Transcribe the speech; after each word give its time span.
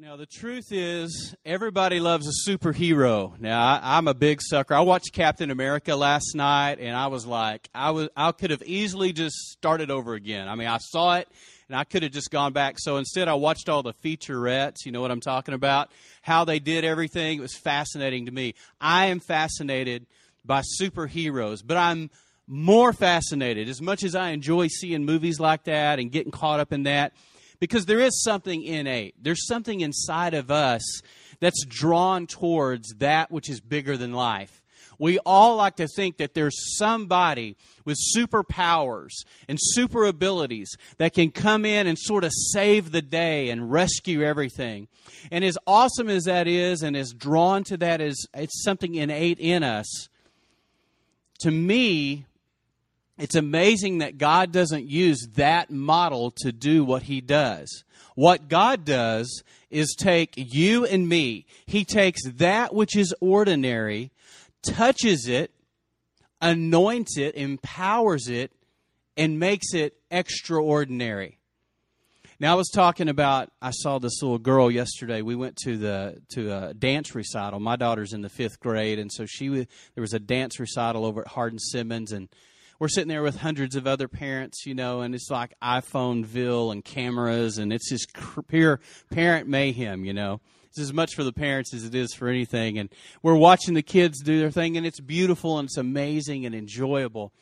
Now, 0.00 0.16
the 0.16 0.26
truth 0.26 0.72
is, 0.72 1.36
everybody 1.46 2.00
loves 2.00 2.26
a 2.26 2.50
superhero. 2.50 3.38
Now, 3.38 3.64
I, 3.64 3.80
I'm 3.96 4.08
a 4.08 4.14
big 4.14 4.42
sucker. 4.42 4.74
I 4.74 4.80
watched 4.80 5.12
Captain 5.12 5.52
America 5.52 5.94
last 5.94 6.34
night, 6.34 6.78
and 6.80 6.96
I 6.96 7.06
was 7.06 7.26
like, 7.26 7.68
I 7.72 7.92
was, 7.92 8.08
I 8.16 8.32
could 8.32 8.50
have 8.50 8.62
easily 8.64 9.12
just 9.12 9.36
started 9.52 9.92
over 9.92 10.14
again. 10.14 10.48
I 10.48 10.56
mean, 10.56 10.66
I 10.66 10.78
saw 10.78 11.18
it, 11.18 11.28
and 11.68 11.76
I 11.76 11.84
could 11.84 12.02
have 12.02 12.10
just 12.10 12.32
gone 12.32 12.52
back. 12.52 12.76
So 12.78 12.96
instead, 12.96 13.28
I 13.28 13.34
watched 13.34 13.68
all 13.68 13.84
the 13.84 13.92
featurettes. 13.92 14.84
You 14.84 14.90
know 14.90 15.00
what 15.00 15.12
I'm 15.12 15.20
talking 15.20 15.54
about? 15.54 15.92
How 16.22 16.44
they 16.44 16.58
did 16.58 16.84
everything. 16.84 17.38
It 17.38 17.42
was 17.42 17.56
fascinating 17.56 18.26
to 18.26 18.32
me. 18.32 18.54
I 18.80 19.06
am 19.06 19.20
fascinated 19.20 20.06
by 20.44 20.62
superheroes, 20.80 21.62
but 21.64 21.76
I'm 21.76 22.10
more 22.48 22.92
fascinated 22.92 23.68
as 23.68 23.80
much 23.80 24.02
as 24.02 24.16
I 24.16 24.30
enjoy 24.30 24.66
seeing 24.66 25.04
movies 25.04 25.38
like 25.38 25.64
that 25.64 26.00
and 26.00 26.10
getting 26.10 26.32
caught 26.32 26.58
up 26.58 26.72
in 26.72 26.82
that 26.82 27.12
because 27.60 27.86
there 27.86 28.00
is 28.00 28.22
something 28.22 28.62
innate. 28.62 29.14
There's 29.22 29.46
something 29.46 29.80
inside 29.80 30.34
of 30.34 30.50
us 30.50 30.82
that's 31.40 31.64
drawn 31.66 32.26
towards 32.26 32.94
that 32.98 33.30
which 33.30 33.48
is 33.50 33.60
bigger 33.60 33.96
than 33.96 34.12
life. 34.12 34.62
We 34.98 35.18
all 35.20 35.56
like 35.56 35.76
to 35.76 35.88
think 35.88 36.18
that 36.18 36.34
there's 36.34 36.76
somebody 36.78 37.56
with 37.84 37.98
superpowers 38.16 39.10
and 39.48 39.58
super 39.60 40.04
abilities 40.04 40.76
that 40.98 41.14
can 41.14 41.30
come 41.30 41.64
in 41.64 41.86
and 41.86 41.98
sort 41.98 42.24
of 42.24 42.30
save 42.32 42.92
the 42.92 43.02
day 43.02 43.50
and 43.50 43.70
rescue 43.70 44.22
everything. 44.22 44.88
And 45.30 45.44
as 45.44 45.58
awesome 45.66 46.08
as 46.08 46.24
that 46.24 46.46
is 46.46 46.82
and 46.82 46.96
as 46.96 47.12
drawn 47.12 47.64
to 47.64 47.76
that 47.78 48.00
as 48.00 48.16
it's 48.34 48.62
something 48.62 48.94
innate 48.94 49.38
in 49.40 49.62
us, 49.62 50.08
to 51.40 51.50
me, 51.50 52.26
it's 53.18 53.36
amazing 53.36 53.98
that 53.98 54.18
God 54.18 54.50
doesn't 54.50 54.88
use 54.88 55.28
that 55.34 55.70
model 55.70 56.32
to 56.38 56.50
do 56.50 56.84
what 56.84 57.04
he 57.04 57.20
does. 57.20 57.84
What 58.16 58.48
God 58.48 58.84
does 58.84 59.42
is 59.70 59.94
take 59.96 60.34
you 60.36 60.84
and 60.84 61.08
me. 61.08 61.46
He 61.66 61.84
takes 61.84 62.22
that 62.24 62.74
which 62.74 62.96
is 62.96 63.14
ordinary, 63.20 64.10
touches 64.62 65.28
it, 65.28 65.52
anoints 66.40 67.16
it, 67.16 67.34
empowers 67.36 68.28
it, 68.28 68.52
and 69.16 69.38
makes 69.38 69.74
it 69.74 69.96
extraordinary. 70.10 71.38
Now 72.40 72.52
I 72.52 72.56
was 72.56 72.68
talking 72.68 73.08
about 73.08 73.50
I 73.62 73.70
saw 73.70 73.98
this 74.00 74.20
little 74.20 74.38
girl 74.38 74.70
yesterday. 74.70 75.22
We 75.22 75.36
went 75.36 75.56
to 75.64 75.76
the 75.76 76.20
to 76.34 76.50
a 76.50 76.74
dance 76.74 77.14
recital. 77.14 77.60
My 77.60 77.76
daughter's 77.76 78.12
in 78.12 78.22
the 78.22 78.28
5th 78.28 78.58
grade 78.58 78.98
and 78.98 79.10
so 79.12 79.24
she 79.24 79.48
there 79.48 79.66
was 80.02 80.14
a 80.14 80.18
dance 80.18 80.58
recital 80.58 81.04
over 81.04 81.20
at 81.20 81.28
Hardin 81.28 81.60
Simmons 81.60 82.10
and 82.10 82.28
we're 82.78 82.88
sitting 82.88 83.08
there 83.08 83.22
with 83.22 83.36
hundreds 83.36 83.76
of 83.76 83.86
other 83.86 84.08
parents, 84.08 84.66
you 84.66 84.74
know, 84.74 85.00
and 85.00 85.14
it's 85.14 85.30
like 85.30 85.54
iPhoneville 85.62 86.72
and 86.72 86.84
cameras, 86.84 87.58
and 87.58 87.72
it's 87.72 87.88
just 87.88 88.10
pure 88.48 88.80
parent 89.10 89.48
mayhem, 89.48 90.04
you 90.04 90.12
know. 90.12 90.40
It's 90.68 90.80
as 90.80 90.92
much 90.92 91.14
for 91.14 91.22
the 91.22 91.32
parents 91.32 91.72
as 91.72 91.84
it 91.84 91.94
is 91.94 92.14
for 92.14 92.26
anything. 92.26 92.78
And 92.78 92.90
we're 93.22 93.36
watching 93.36 93.74
the 93.74 93.82
kids 93.82 94.20
do 94.20 94.40
their 94.40 94.50
thing, 94.50 94.76
and 94.76 94.84
it's 94.84 94.98
beautiful 94.98 95.58
and 95.58 95.66
it's 95.66 95.76
amazing 95.76 96.46
and 96.46 96.54
enjoyable. 96.54 97.32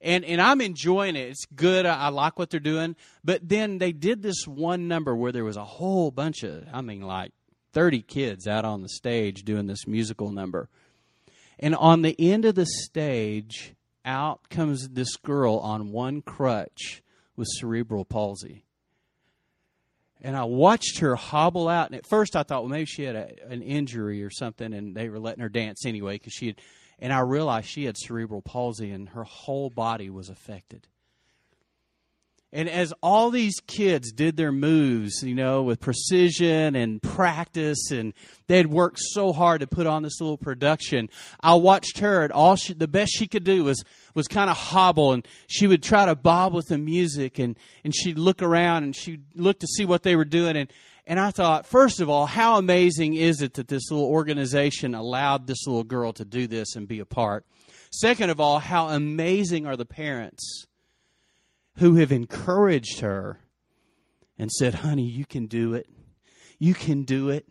And, 0.00 0.24
and 0.24 0.40
I'm 0.40 0.60
enjoying 0.60 1.14
it. 1.14 1.28
It's 1.28 1.46
good. 1.54 1.86
I, 1.86 2.06
I 2.06 2.08
like 2.08 2.36
what 2.36 2.50
they're 2.50 2.58
doing. 2.58 2.96
But 3.22 3.48
then 3.48 3.78
they 3.78 3.92
did 3.92 4.22
this 4.22 4.44
one 4.46 4.88
number 4.88 5.14
where 5.14 5.30
there 5.30 5.44
was 5.44 5.56
a 5.56 5.64
whole 5.64 6.10
bunch 6.10 6.42
of, 6.42 6.64
I 6.72 6.80
mean, 6.80 7.02
like 7.02 7.32
30 7.74 8.02
kids 8.02 8.48
out 8.48 8.64
on 8.64 8.82
the 8.82 8.88
stage 8.88 9.44
doing 9.44 9.66
this 9.66 9.86
musical 9.86 10.30
number. 10.30 10.68
And 11.58 11.74
on 11.74 12.02
the 12.02 12.16
end 12.18 12.44
of 12.44 12.54
the 12.54 12.66
stage, 12.66 13.74
out 14.04 14.48
comes 14.48 14.88
this 14.88 15.16
girl 15.16 15.56
on 15.56 15.92
one 15.92 16.22
crutch 16.22 17.02
with 17.36 17.48
cerebral 17.50 18.04
palsy. 18.04 18.64
And 20.22 20.36
I 20.36 20.44
watched 20.44 20.98
her 20.98 21.16
hobble 21.16 21.68
out. 21.68 21.86
And 21.86 21.96
at 21.96 22.06
first 22.06 22.36
I 22.36 22.42
thought, 22.42 22.62
well, 22.62 22.70
maybe 22.70 22.86
she 22.86 23.04
had 23.04 23.16
a, 23.16 23.30
an 23.48 23.62
injury 23.62 24.22
or 24.22 24.30
something, 24.30 24.74
and 24.74 24.94
they 24.94 25.08
were 25.08 25.18
letting 25.18 25.42
her 25.42 25.48
dance 25.48 25.86
anyway 25.86 26.16
because 26.16 26.34
she 26.34 26.48
had. 26.48 26.60
And 26.98 27.14
I 27.14 27.20
realized 27.20 27.66
she 27.66 27.84
had 27.84 27.96
cerebral 27.96 28.42
palsy, 28.42 28.90
and 28.90 29.08
her 29.10 29.24
whole 29.24 29.70
body 29.70 30.10
was 30.10 30.28
affected. 30.28 30.86
And 32.52 32.68
as 32.68 32.92
all 33.00 33.30
these 33.30 33.60
kids 33.68 34.10
did 34.10 34.36
their 34.36 34.50
moves, 34.50 35.22
you 35.22 35.36
know, 35.36 35.62
with 35.62 35.78
precision 35.78 36.74
and 36.74 37.00
practice, 37.00 37.92
and 37.92 38.12
they 38.48 38.56
had 38.56 38.66
worked 38.66 38.98
so 38.98 39.32
hard 39.32 39.60
to 39.60 39.68
put 39.68 39.86
on 39.86 40.02
this 40.02 40.20
little 40.20 40.36
production, 40.36 41.08
I 41.40 41.54
watched 41.54 41.98
her, 41.98 42.24
and 42.24 42.32
all 42.32 42.56
she, 42.56 42.72
the 42.72 42.88
best 42.88 43.12
she 43.14 43.28
could 43.28 43.44
do 43.44 43.64
was 43.64 43.84
was 44.14 44.26
kind 44.26 44.50
of 44.50 44.56
hobble, 44.56 45.12
and 45.12 45.26
she 45.46 45.68
would 45.68 45.82
try 45.82 46.06
to 46.06 46.16
bob 46.16 46.52
with 46.52 46.66
the 46.66 46.78
music, 46.78 47.38
and 47.38 47.56
and 47.84 47.94
she'd 47.94 48.18
look 48.18 48.42
around 48.42 48.82
and 48.82 48.96
she'd 48.96 49.22
look 49.36 49.60
to 49.60 49.68
see 49.68 49.84
what 49.84 50.02
they 50.02 50.16
were 50.16 50.24
doing, 50.24 50.56
and 50.56 50.72
and 51.06 51.20
I 51.20 51.30
thought, 51.30 51.66
first 51.66 52.00
of 52.00 52.10
all, 52.10 52.26
how 52.26 52.58
amazing 52.58 53.14
is 53.14 53.42
it 53.42 53.54
that 53.54 53.68
this 53.68 53.90
little 53.92 54.06
organization 54.06 54.94
allowed 54.94 55.46
this 55.46 55.66
little 55.66 55.84
girl 55.84 56.12
to 56.14 56.24
do 56.24 56.48
this 56.48 56.74
and 56.74 56.88
be 56.88 56.98
a 56.98 57.06
part? 57.06 57.44
Second 57.92 58.30
of 58.30 58.40
all, 58.40 58.58
how 58.58 58.88
amazing 58.88 59.66
are 59.66 59.76
the 59.76 59.86
parents 59.86 60.66
who 61.76 61.96
have 61.96 62.12
encouraged 62.12 63.00
her 63.00 63.40
and 64.38 64.50
said, 64.50 64.74
honey, 64.74 65.06
you 65.06 65.24
can 65.24 65.46
do 65.46 65.74
it. 65.74 65.86
You 66.58 66.74
can 66.74 67.04
do 67.04 67.30
it. 67.30 67.46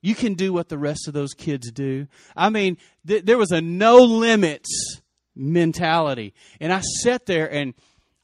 You 0.00 0.14
can 0.14 0.34
do 0.34 0.52
what 0.52 0.68
the 0.68 0.78
rest 0.78 1.08
of 1.08 1.14
those 1.14 1.34
kids 1.34 1.70
do. 1.72 2.06
I 2.36 2.50
mean, 2.50 2.78
th- 3.06 3.24
there 3.24 3.38
was 3.38 3.50
a 3.50 3.60
no 3.60 3.98
limits 3.98 5.00
mentality. 5.34 6.34
And 6.60 6.72
I 6.72 6.80
sat 6.80 7.26
there 7.26 7.50
and 7.50 7.74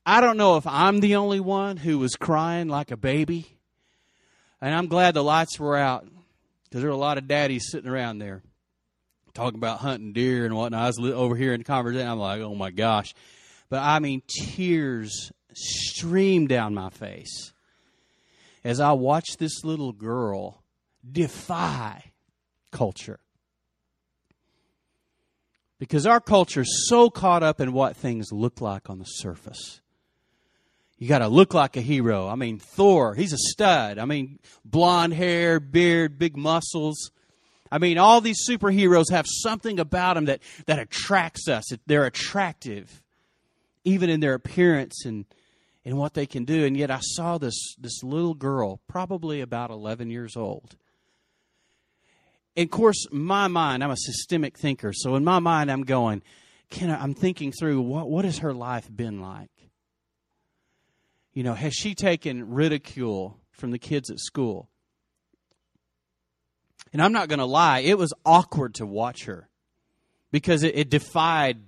I 0.06 0.20
don't 0.20 0.36
know 0.36 0.56
if 0.56 0.66
I'm 0.66 1.00
the 1.00 1.16
only 1.16 1.40
one 1.40 1.76
who 1.76 1.98
was 1.98 2.14
crying 2.16 2.68
like 2.68 2.90
a 2.90 2.96
baby. 2.96 3.58
And 4.60 4.74
I'm 4.74 4.86
glad 4.86 5.14
the 5.14 5.24
lights 5.24 5.58
were 5.58 5.76
out 5.76 6.06
because 6.64 6.80
there 6.80 6.90
were 6.90 6.96
a 6.96 6.98
lot 6.98 7.18
of 7.18 7.28
daddies 7.28 7.66
sitting 7.70 7.90
around 7.90 8.18
there 8.18 8.42
talking 9.34 9.58
about 9.58 9.80
hunting 9.80 10.12
deer 10.12 10.44
and 10.44 10.54
whatnot. 10.54 10.80
I 10.80 10.86
was 10.86 11.12
over 11.12 11.34
here 11.34 11.52
in 11.54 11.64
conversation. 11.64 12.06
I'm 12.06 12.18
like, 12.18 12.40
oh 12.40 12.54
my 12.54 12.70
gosh. 12.70 13.14
But 13.74 13.82
I 13.82 13.98
mean, 13.98 14.22
tears 14.28 15.32
streamed 15.52 16.48
down 16.48 16.74
my 16.74 16.90
face 16.90 17.52
as 18.62 18.78
I 18.78 18.92
watched 18.92 19.40
this 19.40 19.64
little 19.64 19.90
girl 19.90 20.62
defy 21.10 22.12
culture. 22.70 23.18
Because 25.80 26.06
our 26.06 26.20
culture 26.20 26.60
is 26.60 26.86
so 26.88 27.10
caught 27.10 27.42
up 27.42 27.60
in 27.60 27.72
what 27.72 27.96
things 27.96 28.30
look 28.30 28.60
like 28.60 28.88
on 28.88 29.00
the 29.00 29.06
surface. 29.06 29.80
You 30.96 31.08
got 31.08 31.18
to 31.18 31.26
look 31.26 31.52
like 31.52 31.76
a 31.76 31.80
hero. 31.80 32.28
I 32.28 32.36
mean, 32.36 32.60
Thor, 32.60 33.16
he's 33.16 33.32
a 33.32 33.38
stud. 33.38 33.98
I 33.98 34.04
mean, 34.04 34.38
blonde 34.64 35.14
hair, 35.14 35.58
beard, 35.58 36.16
big 36.16 36.36
muscles. 36.36 37.10
I 37.72 37.78
mean, 37.78 37.98
all 37.98 38.20
these 38.20 38.46
superheroes 38.48 39.10
have 39.10 39.26
something 39.28 39.80
about 39.80 40.14
them 40.14 40.26
that, 40.26 40.42
that 40.66 40.78
attracts 40.78 41.48
us. 41.48 41.64
They're 41.88 42.06
attractive 42.06 43.00
even 43.84 44.10
in 44.10 44.20
their 44.20 44.34
appearance 44.34 45.04
and 45.04 45.24
and 45.86 45.98
what 45.98 46.14
they 46.14 46.24
can 46.24 46.46
do. 46.46 46.64
And 46.64 46.76
yet 46.76 46.90
I 46.90 47.00
saw 47.00 47.38
this 47.38 47.76
this 47.78 48.02
little 48.02 48.34
girl, 48.34 48.80
probably 48.88 49.40
about 49.40 49.70
11 49.70 50.10
years 50.10 50.36
old. 50.36 50.76
And 52.56 52.66
of 52.66 52.70
course, 52.70 53.06
my 53.10 53.48
mind, 53.48 53.82
I'm 53.82 53.90
a 53.90 53.96
systemic 53.96 54.56
thinker, 54.56 54.92
so 54.94 55.16
in 55.16 55.24
my 55.24 55.40
mind 55.40 55.70
I'm 55.70 55.82
going, 55.82 56.22
can 56.70 56.90
I, 56.90 57.02
I'm 57.02 57.14
thinking 57.14 57.52
through 57.52 57.80
what 57.82 58.10
what 58.10 58.24
has 58.24 58.38
her 58.38 58.54
life 58.54 58.88
been 58.94 59.20
like? 59.20 59.50
You 61.32 61.42
know, 61.42 61.54
has 61.54 61.74
she 61.74 61.94
taken 61.94 62.50
ridicule 62.52 63.40
from 63.52 63.72
the 63.72 63.78
kids 63.78 64.10
at 64.10 64.20
school? 64.20 64.70
And 66.92 67.02
I'm 67.02 67.12
not 67.12 67.28
going 67.28 67.40
to 67.40 67.44
lie, 67.44 67.80
it 67.80 67.98
was 67.98 68.14
awkward 68.24 68.74
to 68.76 68.86
watch 68.86 69.24
her 69.24 69.48
because 70.30 70.62
it, 70.62 70.76
it 70.76 70.90
defied 70.90 71.58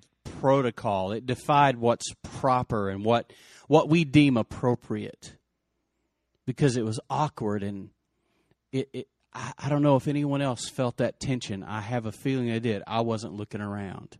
protocol. 0.46 1.10
It 1.10 1.26
defied 1.26 1.76
what's 1.76 2.06
proper 2.22 2.88
and 2.88 3.04
what 3.04 3.32
what 3.66 3.88
we 3.88 4.04
deem 4.04 4.36
appropriate 4.36 5.36
because 6.46 6.76
it 6.76 6.84
was 6.84 7.00
awkward 7.10 7.64
and 7.64 7.90
it, 8.70 8.88
it 8.92 9.08
I, 9.34 9.52
I 9.58 9.68
don't 9.68 9.82
know 9.82 9.96
if 9.96 10.06
anyone 10.06 10.42
else 10.42 10.68
felt 10.68 10.98
that 10.98 11.18
tension. 11.18 11.64
I 11.64 11.80
have 11.80 12.06
a 12.06 12.12
feeling 12.12 12.52
I 12.52 12.60
did. 12.60 12.84
I 12.86 13.00
wasn't 13.00 13.32
looking 13.32 13.60
around. 13.60 14.16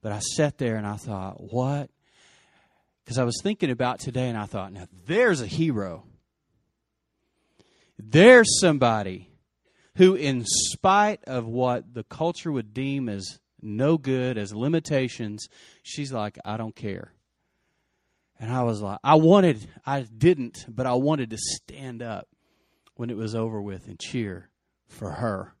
But 0.00 0.12
I 0.12 0.20
sat 0.20 0.56
there 0.56 0.76
and 0.76 0.86
I 0.86 0.96
thought, 0.96 1.52
what? 1.52 1.90
Because 3.04 3.18
I 3.18 3.24
was 3.24 3.38
thinking 3.42 3.70
about 3.70 4.00
today 4.00 4.30
and 4.30 4.38
I 4.38 4.46
thought, 4.46 4.72
now 4.72 4.86
there's 5.04 5.42
a 5.42 5.46
hero. 5.46 6.06
There's 7.98 8.58
somebody 8.58 9.28
who, 9.96 10.14
in 10.14 10.46
spite 10.46 11.22
of 11.24 11.44
what 11.44 11.92
the 11.92 12.04
culture 12.04 12.50
would 12.50 12.72
deem 12.72 13.10
as 13.10 13.38
no 13.64 13.98
good, 13.98 14.38
as 14.38 14.54
limitations. 14.54 15.48
She's 15.82 16.12
like, 16.12 16.38
I 16.44 16.56
don't 16.56 16.76
care. 16.76 17.12
And 18.38 18.52
I 18.52 18.62
was 18.62 18.82
like, 18.82 18.98
I 19.02 19.14
wanted, 19.14 19.66
I 19.86 20.02
didn't, 20.02 20.66
but 20.68 20.86
I 20.86 20.94
wanted 20.94 21.30
to 21.30 21.38
stand 21.38 22.02
up 22.02 22.28
when 22.96 23.10
it 23.10 23.16
was 23.16 23.34
over 23.34 23.60
with 23.60 23.86
and 23.86 23.98
cheer 23.98 24.50
for 24.88 25.10
her. 25.10 25.54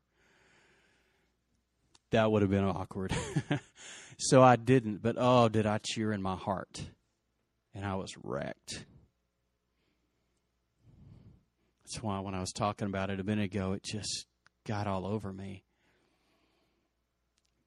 That 2.10 2.30
would 2.30 2.42
have 2.42 2.50
been 2.50 2.64
awkward. 2.64 3.12
so 4.18 4.42
I 4.42 4.56
didn't, 4.56 5.02
but 5.02 5.16
oh, 5.18 5.48
did 5.48 5.66
I 5.66 5.78
cheer 5.78 6.12
in 6.12 6.22
my 6.22 6.36
heart. 6.36 6.82
And 7.74 7.84
I 7.84 7.96
was 7.96 8.14
wrecked. 8.22 8.84
That's 11.84 12.02
why 12.02 12.20
when 12.20 12.34
I 12.34 12.40
was 12.40 12.52
talking 12.52 12.86
about 12.86 13.10
it 13.10 13.20
a 13.20 13.24
minute 13.24 13.46
ago, 13.46 13.72
it 13.72 13.82
just 13.82 14.26
got 14.64 14.86
all 14.86 15.06
over 15.06 15.32
me. 15.32 15.64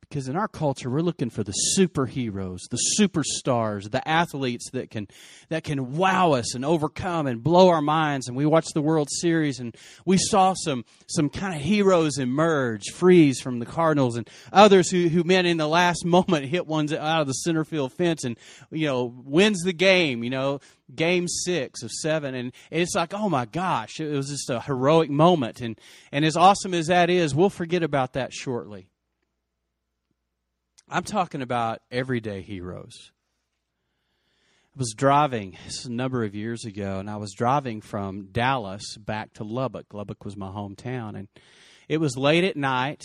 Because 0.10 0.30
in 0.30 0.38
our 0.38 0.48
culture, 0.48 0.90
we're 0.90 1.02
looking 1.02 1.30
for 1.30 1.44
the 1.44 1.54
superheroes, 1.78 2.62
the 2.70 2.80
superstars, 2.98 3.92
the 3.92 4.08
athletes 4.08 4.70
that 4.72 4.90
can 4.90 5.08
that 5.50 5.66
can 5.66 5.98
wow 5.98 6.32
us 6.32 6.56
and 6.56 6.64
overcome 6.64 7.28
and 7.28 7.44
blow 7.44 7.68
our 7.68 7.82
minds. 7.82 8.28
And 8.28 8.38
we 8.38 8.46
watched 8.46 8.74
the 8.74 8.82
World 8.82 9.10
Series, 9.12 9.60
and 9.60 9.76
we 10.06 10.18
saw 10.18 10.54
some 10.54 10.86
some 11.08 11.30
kind 11.30 11.54
of 11.54 11.62
heroes 11.62 12.20
emerge, 12.20 12.86
Freese 12.94 13.42
from 13.42 13.60
the 13.60 13.66
Cardinals, 13.66 14.16
and 14.16 14.30
others 14.54 14.90
who 14.90 15.10
who 15.10 15.26
meant 15.26 15.46
in 15.46 15.58
the 15.58 15.68
last 15.68 16.06
moment 16.06 16.46
hit 16.46 16.68
ones 16.68 16.94
out 16.94 17.22
of 17.22 17.28
the 17.28 17.34
center 17.34 17.66
field 17.66 17.92
fence 17.92 18.24
and 18.24 18.38
you 18.72 18.88
know 18.88 19.14
wins 19.26 19.62
the 19.64 19.74
game. 19.74 20.24
You 20.24 20.30
know, 20.30 20.62
game 20.96 21.28
six 21.28 21.84
of 21.84 21.92
seven 21.92 22.34
and 22.34 22.54
it's 22.72 22.96
like 22.96 23.14
oh 23.14 23.28
my 23.28 23.44
gosh 23.46 24.00
it 24.00 24.10
was 24.10 24.30
just 24.30 24.50
a 24.50 24.62
heroic 24.62 25.10
moment 25.10 25.60
and 25.60 25.78
and 26.14 26.24
as 26.24 26.38
awesome 26.38 26.74
as 26.74 26.88
that 26.88 27.10
is 27.10 27.36
we'll 27.36 27.50
forget 27.50 27.84
about 27.84 28.14
that 28.14 28.32
shortly 28.32 28.88
I'm 30.90 31.04
talking 31.04 31.42
about 31.42 31.82
everyday 31.92 32.42
heroes. 32.42 33.12
I 34.74 34.80
was 34.80 34.94
driving 34.96 35.58
a 35.84 35.90
number 35.90 36.24
of 36.24 36.34
years 36.34 36.64
ago, 36.64 37.00
and 37.00 37.10
I 37.10 37.18
was 37.18 37.34
driving 37.34 37.82
from 37.82 38.28
Dallas 38.32 38.96
back 38.96 39.34
to 39.34 39.44
Lubbock. 39.44 39.94
Lubbock 39.94 40.24
was 40.24 40.38
my 40.38 40.48
hometown, 40.48 41.18
and 41.18 41.28
it 41.90 41.98
was 41.98 42.16
late 42.16 42.46
at 42.46 42.56
night. 42.56 43.04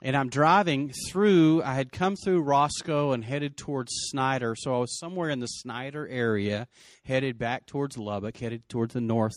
And 0.00 0.16
I'm 0.16 0.28
driving 0.28 0.92
through. 1.08 1.64
I 1.64 1.74
had 1.74 1.90
come 1.90 2.14
through 2.14 2.42
Roscoe 2.42 3.10
and 3.10 3.24
headed 3.24 3.56
towards 3.56 3.90
Snyder, 4.10 4.54
so 4.56 4.76
I 4.76 4.78
was 4.78 4.96
somewhere 5.00 5.30
in 5.30 5.40
the 5.40 5.48
Snyder 5.48 6.06
area, 6.06 6.68
headed 7.04 7.36
back 7.36 7.66
towards 7.66 7.98
Lubbock, 7.98 8.36
headed 8.36 8.68
towards 8.68 8.94
the 8.94 9.00
north, 9.00 9.34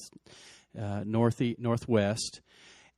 uh, 0.80 1.02
north 1.04 1.42
northwest 1.58 2.42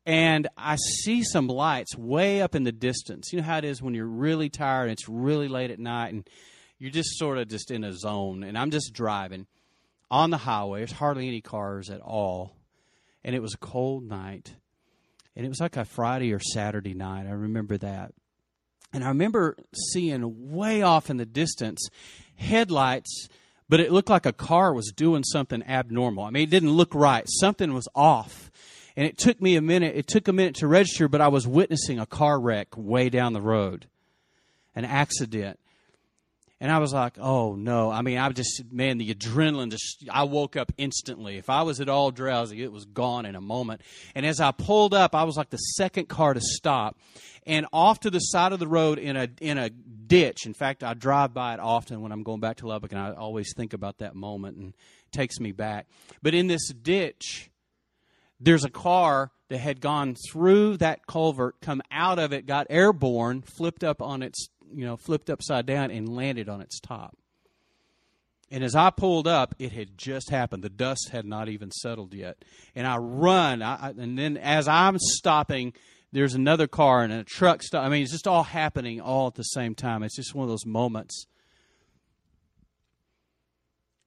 and 0.07 0.47
I 0.57 0.77
see 0.77 1.21
some 1.21 1.47
lights 1.47 1.97
way 1.97 2.41
up 2.41 2.55
in 2.55 2.63
the 2.63 2.71
distance. 2.71 3.33
You 3.33 3.39
know 3.39 3.45
how 3.45 3.57
it 3.57 3.65
is 3.65 3.81
when 3.81 3.93
you're 3.93 4.05
really 4.05 4.49
tired 4.49 4.83
and 4.83 4.93
it's 4.93 5.09
really 5.09 5.49
late 5.49 5.69
at 5.69 5.79
night 5.79 6.13
and 6.13 6.27
you're 6.79 6.91
just 6.91 7.17
sort 7.17 7.37
of 7.37 7.49
just 7.49 7.71
in 7.71 7.83
a 7.83 7.91
zone. 7.91 8.41
And 8.43 8.57
I'm 8.57 8.71
just 8.71 8.93
driving 8.93 9.47
on 10.09 10.29
the 10.29 10.37
highway. 10.37 10.79
There's 10.79 10.93
hardly 10.93 11.27
any 11.27 11.41
cars 11.41 11.89
at 11.89 11.99
all. 11.99 12.55
And 13.25 13.35
it 13.35 13.41
was 13.41 13.53
a 13.53 13.57
cold 13.57 14.03
night. 14.03 14.53
And 15.35 15.45
it 15.45 15.49
was 15.49 15.59
like 15.59 15.75
a 15.75 15.83
Friday 15.83 16.31
or 16.31 16.39
Saturday 16.39 16.93
night. 16.93 17.27
I 17.27 17.33
remember 17.33 17.77
that. 17.79 18.13
And 18.93 19.03
I 19.03 19.09
remember 19.09 19.57
seeing 19.91 20.53
way 20.53 20.83
off 20.83 21.09
in 21.09 21.17
the 21.17 21.25
distance 21.25 21.85
headlights, 22.35 23.27
but 23.67 23.81
it 23.81 23.91
looked 23.91 24.09
like 24.09 24.25
a 24.25 24.31
car 24.31 24.73
was 24.73 24.93
doing 24.95 25.25
something 25.25 25.63
abnormal. 25.63 26.23
I 26.23 26.29
mean, 26.29 26.43
it 26.43 26.49
didn't 26.49 26.71
look 26.71 26.95
right. 26.95 27.25
Something 27.27 27.73
was 27.73 27.89
off 27.93 28.49
and 28.97 29.05
it 29.05 29.15
took 29.19 29.39
me 29.39 29.55
a 29.55 29.61
minute, 29.61 29.95
it 29.95 30.07
took 30.07 30.27
a 30.27 30.33
minute 30.33 30.55
to 30.55 30.67
register, 30.67 31.07
but 31.07 31.21
I 31.21 31.27
was 31.27 31.47
witnessing 31.47 31.99
a 31.99 32.07
car 32.07 32.39
wreck 32.39 32.69
way 32.75 33.09
down 33.09 33.33
the 33.33 33.41
road, 33.41 33.85
an 34.75 34.85
accident. 34.85 35.59
And 36.59 36.71
I 36.71 36.79
was 36.79 36.91
like, 36.91 37.19
oh 37.19 37.53
no. 37.53 37.91
I 37.91 38.01
mean, 38.01 38.17
I 38.17 38.27
just, 38.29 38.63
man, 38.71 38.97
the 38.97 39.13
adrenaline 39.13 39.69
just, 39.69 40.05
I 40.11 40.23
woke 40.23 40.55
up 40.55 40.71
instantly. 40.79 41.37
If 41.37 41.47
I 41.47 41.61
was 41.61 41.79
at 41.79 41.89
all 41.89 42.09
drowsy, 42.09 42.63
it 42.63 42.71
was 42.71 42.85
gone 42.85 43.27
in 43.27 43.35
a 43.35 43.41
moment. 43.41 43.81
And 44.15 44.25
as 44.25 44.41
I 44.41 44.51
pulled 44.51 44.95
up, 44.95 45.13
I 45.13 45.25
was 45.25 45.37
like 45.37 45.51
the 45.51 45.57
second 45.57 46.09
car 46.09 46.33
to 46.33 46.41
stop. 46.41 46.97
And 47.45 47.67
off 47.71 47.99
to 47.99 48.09
the 48.09 48.17
side 48.17 48.51
of 48.51 48.57
the 48.57 48.67
road 48.67 48.97
in 48.97 49.15
a, 49.15 49.29
in 49.39 49.59
a 49.59 49.69
ditch. 49.69 50.47
In 50.47 50.55
fact, 50.55 50.83
I 50.83 50.95
drive 50.95 51.35
by 51.35 51.53
it 51.53 51.59
often 51.59 52.01
when 52.01 52.11
I'm 52.11 52.23
going 52.23 52.39
back 52.39 52.57
to 52.57 52.67
Lubbock, 52.67 52.91
and 52.91 52.99
I 52.99 53.11
always 53.11 53.53
think 53.55 53.73
about 53.73 53.99
that 53.99 54.15
moment 54.15 54.57
and 54.57 54.73
takes 55.11 55.39
me 55.39 55.51
back. 55.51 55.85
But 56.23 56.33
in 56.33 56.47
this 56.47 56.67
ditch, 56.69 57.51
there's 58.39 58.63
a 58.63 58.69
car 58.69 59.31
that 59.49 59.59
had 59.59 59.81
gone 59.81 60.15
through 60.31 60.77
that 60.77 61.07
culvert, 61.07 61.59
come 61.61 61.81
out 61.91 62.19
of 62.19 62.33
it, 62.33 62.45
got 62.45 62.67
airborne, 62.69 63.41
flipped 63.41 63.83
up 63.83 64.01
on 64.01 64.21
its, 64.21 64.49
you 64.73 64.85
know, 64.85 64.97
flipped 64.97 65.29
upside 65.29 65.65
down 65.65 65.91
and 65.91 66.09
landed 66.09 66.49
on 66.49 66.61
its 66.61 66.79
top. 66.79 67.17
And 68.49 68.63
as 68.63 68.75
I 68.75 68.89
pulled 68.91 69.27
up, 69.27 69.55
it 69.59 69.73
had 69.73 69.97
just 69.97 70.29
happened. 70.29 70.63
The 70.63 70.69
dust 70.69 71.09
had 71.11 71.25
not 71.25 71.49
even 71.49 71.71
settled 71.71 72.13
yet. 72.13 72.43
And 72.75 72.87
I 72.87 72.97
run, 72.97 73.61
I, 73.61 73.89
and 73.89 74.17
then 74.17 74.37
as 74.37 74.67
I'm 74.67 74.97
stopping, 74.99 75.73
there's 76.13 76.33
another 76.33 76.67
car 76.67 77.03
and 77.03 77.11
a 77.11 77.23
truck 77.23 77.61
stop. 77.61 77.85
I 77.85 77.89
mean, 77.89 78.03
it's 78.03 78.11
just 78.11 78.27
all 78.27 78.43
happening 78.43 79.01
all 79.01 79.27
at 79.27 79.35
the 79.35 79.43
same 79.43 79.75
time. 79.75 80.01
It's 80.03 80.15
just 80.15 80.33
one 80.33 80.43
of 80.43 80.49
those 80.49 80.65
moments 80.65 81.25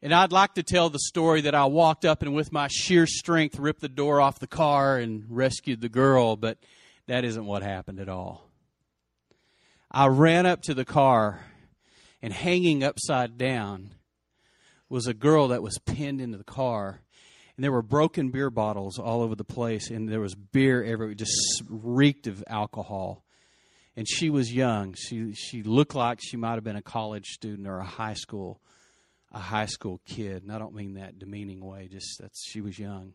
and 0.03 0.15
I'd 0.15 0.33
like 0.33 0.55
to 0.55 0.63
tell 0.63 0.89
the 0.89 0.99
story 0.99 1.43
that 1.43 1.55
I 1.55 1.67
walked 1.67 2.05
up 2.05 2.23
and 2.23 2.35
with 2.35 2.53
my 2.53 2.69
sheer 2.71 3.07
strength 3.07 3.59
ripped 3.59 3.81
the 3.81 3.89
door 3.89 4.21
off 4.21 4.39
the 4.39 4.47
car 4.47 4.97
and 4.97 5.25
rescued 5.29 5.81
the 5.81 5.89
girl, 5.89 6.37
but 6.37 6.59
that 7.07 7.25
isn't 7.25 7.45
what 7.45 7.63
happened 7.63 8.01
at 8.01 8.09
all. 8.09 8.49
I 9.91 10.07
ran 10.07 10.47
up 10.47 10.63
to 10.63 10.75
the 10.75 10.85
car 10.85 11.41
and 12.23 12.33
hanging 12.33 12.83
upside 12.83 13.37
down 13.37 13.91
was 14.89 15.07
a 15.07 15.15
girl 15.15 15.49
that 15.49 15.63
was 15.63 15.79
pinned 15.79 16.21
into 16.21 16.39
the 16.39 16.45
car. 16.45 17.01
And 17.57 17.65
there 17.65 17.73
were 17.73 17.83
broken 17.83 18.31
beer 18.31 18.51
bottles 18.51 18.99
all 18.99 19.23
over 19.23 19.35
the 19.35 19.45
place, 19.45 19.91
and 19.91 20.09
there 20.09 20.21
was 20.21 20.35
beer 20.35 20.83
everywhere, 20.83 21.15
just 21.15 21.63
reeked 21.69 22.27
of 22.27 22.43
alcohol. 22.47 23.25
And 23.97 24.09
she 24.09 24.31
was 24.31 24.53
young. 24.53 24.95
She 24.95 25.35
she 25.35 25.63
looked 25.63 25.95
like 25.95 26.21
she 26.23 26.37
might 26.37 26.55
have 26.55 26.65
been 26.65 26.77
a 26.77 26.83
college 26.83 27.27
student 27.27 27.69
or 27.69 27.79
a 27.79 27.85
high 27.85 28.15
school 28.15 28.61
a 29.33 29.39
high 29.39 29.67
school 29.67 30.01
kid, 30.07 30.43
and 30.43 30.53
I 30.53 30.59
don't 30.59 30.75
mean 30.75 30.95
that 30.95 31.19
demeaning 31.19 31.65
way. 31.65 31.89
Just 31.91 32.19
that 32.21 32.33
she 32.35 32.61
was 32.61 32.79
young. 32.79 33.15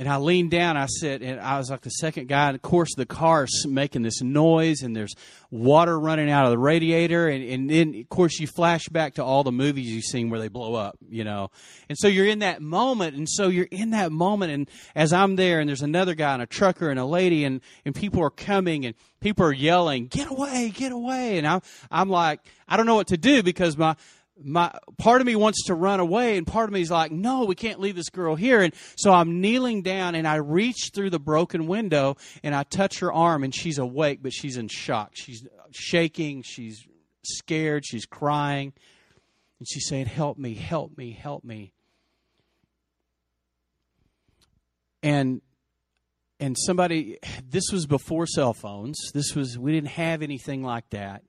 And 0.00 0.08
I 0.08 0.16
leaned 0.16 0.50
down. 0.50 0.78
I 0.78 0.86
said, 0.86 1.20
and 1.20 1.38
I 1.38 1.58
was 1.58 1.68
like 1.68 1.82
the 1.82 1.90
second 1.90 2.26
guy. 2.26 2.46
And 2.48 2.54
of 2.54 2.62
course, 2.62 2.88
the 2.96 3.04
car's 3.04 3.66
making 3.66 4.00
this 4.00 4.22
noise, 4.22 4.80
and 4.80 4.96
there's 4.96 5.14
water 5.50 6.00
running 6.00 6.30
out 6.30 6.46
of 6.46 6.52
the 6.52 6.58
radiator. 6.58 7.28
And, 7.28 7.44
and 7.44 7.68
then, 7.68 7.94
of 7.94 8.08
course, 8.08 8.40
you 8.40 8.46
flash 8.46 8.88
back 8.88 9.16
to 9.16 9.24
all 9.24 9.44
the 9.44 9.52
movies 9.52 9.90
you've 9.90 10.04
seen 10.04 10.30
where 10.30 10.40
they 10.40 10.48
blow 10.48 10.74
up, 10.74 10.96
you 11.10 11.22
know. 11.22 11.50
And 11.90 11.98
so 11.98 12.08
you're 12.08 12.24
in 12.24 12.38
that 12.38 12.62
moment. 12.62 13.14
And 13.14 13.28
so 13.28 13.48
you're 13.48 13.68
in 13.70 13.90
that 13.90 14.10
moment. 14.10 14.52
And 14.52 14.70
as 14.94 15.12
I'm 15.12 15.36
there, 15.36 15.60
and 15.60 15.68
there's 15.68 15.82
another 15.82 16.14
guy, 16.14 16.32
and 16.32 16.40
a 16.40 16.46
trucker, 16.46 16.88
and 16.88 16.98
a 16.98 17.04
lady, 17.04 17.44
and, 17.44 17.60
and 17.84 17.94
people 17.94 18.22
are 18.22 18.30
coming, 18.30 18.86
and 18.86 18.94
people 19.20 19.44
are 19.44 19.52
yelling, 19.52 20.06
"Get 20.06 20.30
away! 20.30 20.70
Get 20.74 20.92
away!" 20.92 21.36
And 21.36 21.46
I'm 21.46 21.60
I'm 21.90 22.08
like, 22.08 22.40
I 22.66 22.78
don't 22.78 22.86
know 22.86 22.94
what 22.94 23.08
to 23.08 23.18
do 23.18 23.42
because 23.42 23.76
my 23.76 23.96
my 24.42 24.72
part 24.98 25.20
of 25.20 25.26
me 25.26 25.36
wants 25.36 25.64
to 25.66 25.74
run 25.74 26.00
away 26.00 26.36
and 26.36 26.46
part 26.46 26.68
of 26.68 26.72
me 26.72 26.80
is 26.80 26.90
like 26.90 27.12
no 27.12 27.44
we 27.44 27.54
can't 27.54 27.80
leave 27.80 27.96
this 27.96 28.10
girl 28.10 28.34
here. 28.34 28.60
And 28.62 28.74
so 28.96 29.12
i'm 29.12 29.40
kneeling 29.40 29.82
down 29.82 30.14
and 30.14 30.26
i 30.26 30.36
reach 30.36 30.90
through 30.94 31.10
the 31.10 31.18
broken 31.18 31.66
window 31.66 32.16
and 32.42 32.54
i 32.54 32.62
touch 32.62 33.00
her 33.00 33.12
arm 33.12 33.44
and 33.44 33.54
she's 33.54 33.78
awake 33.78 34.20
but 34.22 34.32
she's 34.32 34.56
in 34.56 34.68
shock. 34.68 35.12
She's 35.14 35.46
shaking 35.70 36.42
she's 36.42 36.86
scared 37.22 37.84
she's 37.86 38.06
crying. 38.06 38.72
And 39.58 39.68
she's 39.68 39.86
saying 39.86 40.06
help 40.06 40.38
me 40.38 40.54
help 40.54 40.96
me 40.96 41.12
help 41.12 41.44
me. 41.44 41.72
And 45.02 45.42
and 46.38 46.56
somebody 46.58 47.18
this 47.46 47.70
was 47.70 47.86
before 47.86 48.26
cell 48.26 48.54
phones. 48.54 48.98
This 49.12 49.34
was 49.34 49.58
we 49.58 49.72
didn't 49.72 49.90
have 49.90 50.22
anything 50.22 50.62
like 50.62 50.88
that 50.90 51.22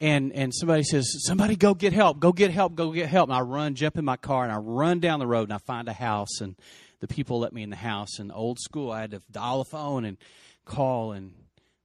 and 0.00 0.32
and 0.32 0.54
somebody 0.54 0.82
says, 0.82 1.24
"Somebody 1.26 1.56
go 1.56 1.74
get 1.74 1.92
help! 1.92 2.20
Go 2.20 2.32
get 2.32 2.50
help! 2.50 2.74
Go 2.74 2.92
get 2.92 3.08
help!" 3.08 3.28
And 3.28 3.36
I 3.36 3.40
run, 3.42 3.74
jump 3.74 3.98
in 3.98 4.04
my 4.04 4.16
car, 4.16 4.44
and 4.44 4.52
I 4.52 4.56
run 4.56 5.00
down 5.00 5.18
the 5.18 5.26
road, 5.26 5.44
and 5.44 5.52
I 5.52 5.58
find 5.58 5.88
a 5.88 5.92
house, 5.92 6.40
and 6.40 6.56
the 7.00 7.08
people 7.08 7.38
let 7.38 7.52
me 7.52 7.62
in 7.62 7.70
the 7.70 7.76
house. 7.76 8.18
And 8.18 8.32
old 8.32 8.58
school, 8.58 8.90
I 8.90 9.02
had 9.02 9.10
to 9.10 9.22
dial 9.30 9.60
a 9.60 9.64
phone 9.64 10.04
and 10.04 10.16
call, 10.64 11.12
and 11.12 11.34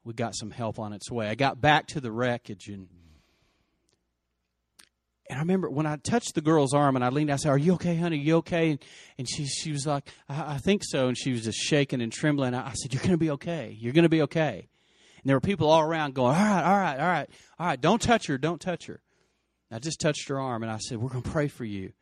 we 0.03 0.13
got 0.13 0.35
some 0.35 0.51
help 0.51 0.79
on 0.79 0.93
its 0.93 1.11
way. 1.11 1.27
I 1.27 1.35
got 1.35 1.59
back 1.59 1.87
to 1.87 1.99
the 1.99 2.11
wreckage, 2.11 2.67
and 2.67 2.87
and 5.29 5.37
I 5.37 5.41
remember 5.41 5.69
when 5.69 5.85
I 5.85 5.97
touched 5.97 6.35
the 6.35 6.41
girl's 6.41 6.73
arm, 6.73 6.95
and 6.95 7.03
I 7.03 7.09
leaned, 7.09 7.31
I 7.31 7.35
said, 7.35 7.49
"Are 7.49 7.57
you 7.57 7.73
okay, 7.73 7.97
honey? 7.97 8.17
Are 8.17 8.21
you 8.21 8.35
okay?" 8.37 8.71
And, 8.71 8.79
and 9.17 9.27
she 9.29 9.45
she 9.45 9.73
was 9.73 9.85
like, 9.85 10.07
I, 10.29 10.53
"I 10.53 10.57
think 10.59 10.83
so," 10.85 11.07
and 11.09 11.17
she 11.17 11.33
was 11.33 11.43
just 11.43 11.59
shaking 11.59 12.01
and 12.01 12.13
trembling. 12.13 12.53
I, 12.53 12.69
I 12.69 12.73
said, 12.73 12.93
"You're 12.93 13.03
to 13.03 13.17
be 13.17 13.31
okay. 13.31 13.75
You're 13.77 13.91
to 13.91 14.07
be 14.07 14.21
okay." 14.21 14.69
And 15.25 15.29
there 15.31 15.37
were 15.37 15.41
people 15.41 15.71
all 15.71 15.81
around 15.81 16.13
going, 16.13 16.35
all 16.35 16.43
right, 16.43 16.63
all 16.63 16.77
right, 16.77 16.99
all 16.99 17.07
right, 17.07 17.29
all 17.57 17.65
right, 17.65 17.81
don't 17.81 17.99
touch 17.99 18.27
her, 18.27 18.37
don't 18.37 18.61
touch 18.61 18.85
her. 18.85 19.01
I 19.71 19.79
just 19.79 19.99
touched 19.99 20.29
her 20.29 20.39
arm 20.39 20.61
and 20.61 20.71
I 20.71 20.77
said, 20.77 20.99
we're 20.99 21.09
going 21.09 21.23
to 21.23 21.31
pray 21.31 21.47
for 21.47 21.65
you. 21.65 21.93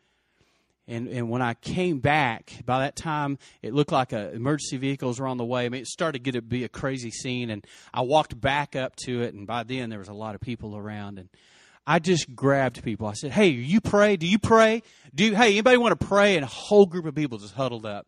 And, 0.89 1.07
and 1.07 1.29
when 1.29 1.41
I 1.41 1.53
came 1.53 1.99
back, 1.99 2.51
by 2.65 2.79
that 2.79 2.97
time, 2.97 3.37
it 3.61 3.73
looked 3.73 3.93
like 3.93 4.11
a, 4.11 4.33
emergency 4.33 4.75
vehicles 4.75 5.21
were 5.21 5.27
on 5.27 5.37
the 5.37 5.45
way. 5.45 5.65
I 5.65 5.69
mean, 5.69 5.83
it 5.83 5.87
started 5.87 6.17
to 6.17 6.21
get 6.21 6.33
to 6.33 6.41
be 6.41 6.65
a 6.65 6.69
crazy 6.69 7.11
scene. 7.11 7.49
And 7.49 7.65
I 7.93 8.01
walked 8.01 8.37
back 8.37 8.75
up 8.75 8.97
to 9.05 9.21
it, 9.21 9.33
and 9.33 9.47
by 9.47 9.63
then 9.63 9.89
there 9.89 9.99
was 9.99 10.09
a 10.09 10.13
lot 10.13 10.35
of 10.35 10.41
people 10.41 10.75
around. 10.75 11.17
And 11.17 11.29
I 11.87 11.99
just 11.99 12.35
grabbed 12.35 12.83
people. 12.83 13.07
I 13.07 13.13
said, 13.13 13.31
"Hey, 13.31 13.47
you 13.47 13.79
pray? 13.79 14.17
Do 14.17 14.27
you 14.27 14.39
pray? 14.39 14.83
Do 15.15 15.23
you, 15.23 15.35
hey 15.37 15.51
anybody 15.51 15.77
want 15.77 15.97
to 15.97 16.05
pray?" 16.05 16.35
And 16.35 16.43
a 16.43 16.47
whole 16.47 16.85
group 16.85 17.05
of 17.05 17.15
people 17.15 17.37
just 17.37 17.53
huddled 17.53 17.85
up, 17.85 18.05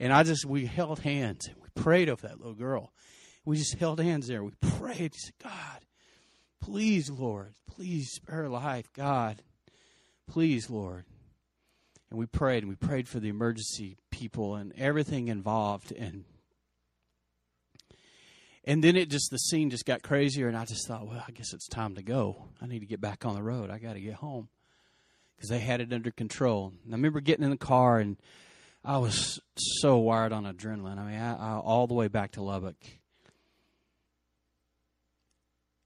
and 0.00 0.12
I 0.12 0.24
just 0.24 0.44
we 0.44 0.66
held 0.66 0.98
hands 0.98 1.46
and 1.46 1.56
we 1.62 1.68
prayed 1.80 2.08
over 2.08 2.26
that 2.26 2.38
little 2.38 2.54
girl 2.54 2.92
we 3.46 3.56
just 3.56 3.74
held 3.76 4.00
hands 4.00 4.26
there. 4.26 4.44
We 4.44 4.50
prayed. 4.60 5.12
We 5.12 5.18
said, 5.18 5.34
God, 5.42 5.80
please, 6.60 7.08
Lord, 7.08 7.54
please 7.66 8.10
spare 8.10 8.42
her 8.42 8.48
life. 8.48 8.92
God, 8.92 9.40
please, 10.28 10.68
Lord. 10.68 11.04
and 12.10 12.18
we 12.18 12.26
prayed 12.26 12.62
and 12.62 12.68
we 12.68 12.76
prayed 12.76 13.08
for 13.08 13.20
the 13.20 13.28
emergency 13.28 13.96
people 14.10 14.56
and 14.56 14.72
everything 14.76 15.28
involved 15.28 15.92
and 15.92 16.24
and 18.64 18.82
then 18.82 18.96
it 18.96 19.08
just 19.10 19.30
the 19.30 19.38
scene 19.38 19.70
just 19.70 19.84
got 19.84 20.02
crazier 20.02 20.48
and 20.48 20.56
i 20.56 20.64
just 20.64 20.88
thought 20.88 21.06
well 21.06 21.22
i 21.28 21.30
guess 21.30 21.52
it's 21.52 21.68
time 21.68 21.94
to 21.94 22.02
go 22.02 22.46
i 22.62 22.66
need 22.66 22.78
to 22.80 22.86
get 22.86 23.00
back 23.00 23.26
on 23.26 23.34
the 23.34 23.42
road 23.42 23.70
i 23.70 23.78
got 23.78 23.92
to 23.92 24.00
get 24.00 24.14
home 24.14 24.48
because 25.36 25.50
they 25.50 25.58
had 25.58 25.80
it 25.80 25.92
under 25.92 26.10
control 26.10 26.72
and 26.84 26.94
i 26.94 26.96
remember 26.96 27.20
getting 27.20 27.44
in 27.44 27.50
the 27.50 27.56
car 27.58 27.98
and 27.98 28.16
i 28.84 28.96
was 28.96 29.38
so 29.56 29.98
wired 29.98 30.32
on 30.32 30.44
adrenaline 30.44 30.98
i 30.98 31.04
mean 31.04 31.20
I, 31.20 31.36
I, 31.36 31.58
all 31.58 31.86
the 31.86 31.94
way 31.94 32.08
back 32.08 32.32
to 32.32 32.42
lubbock 32.42 32.76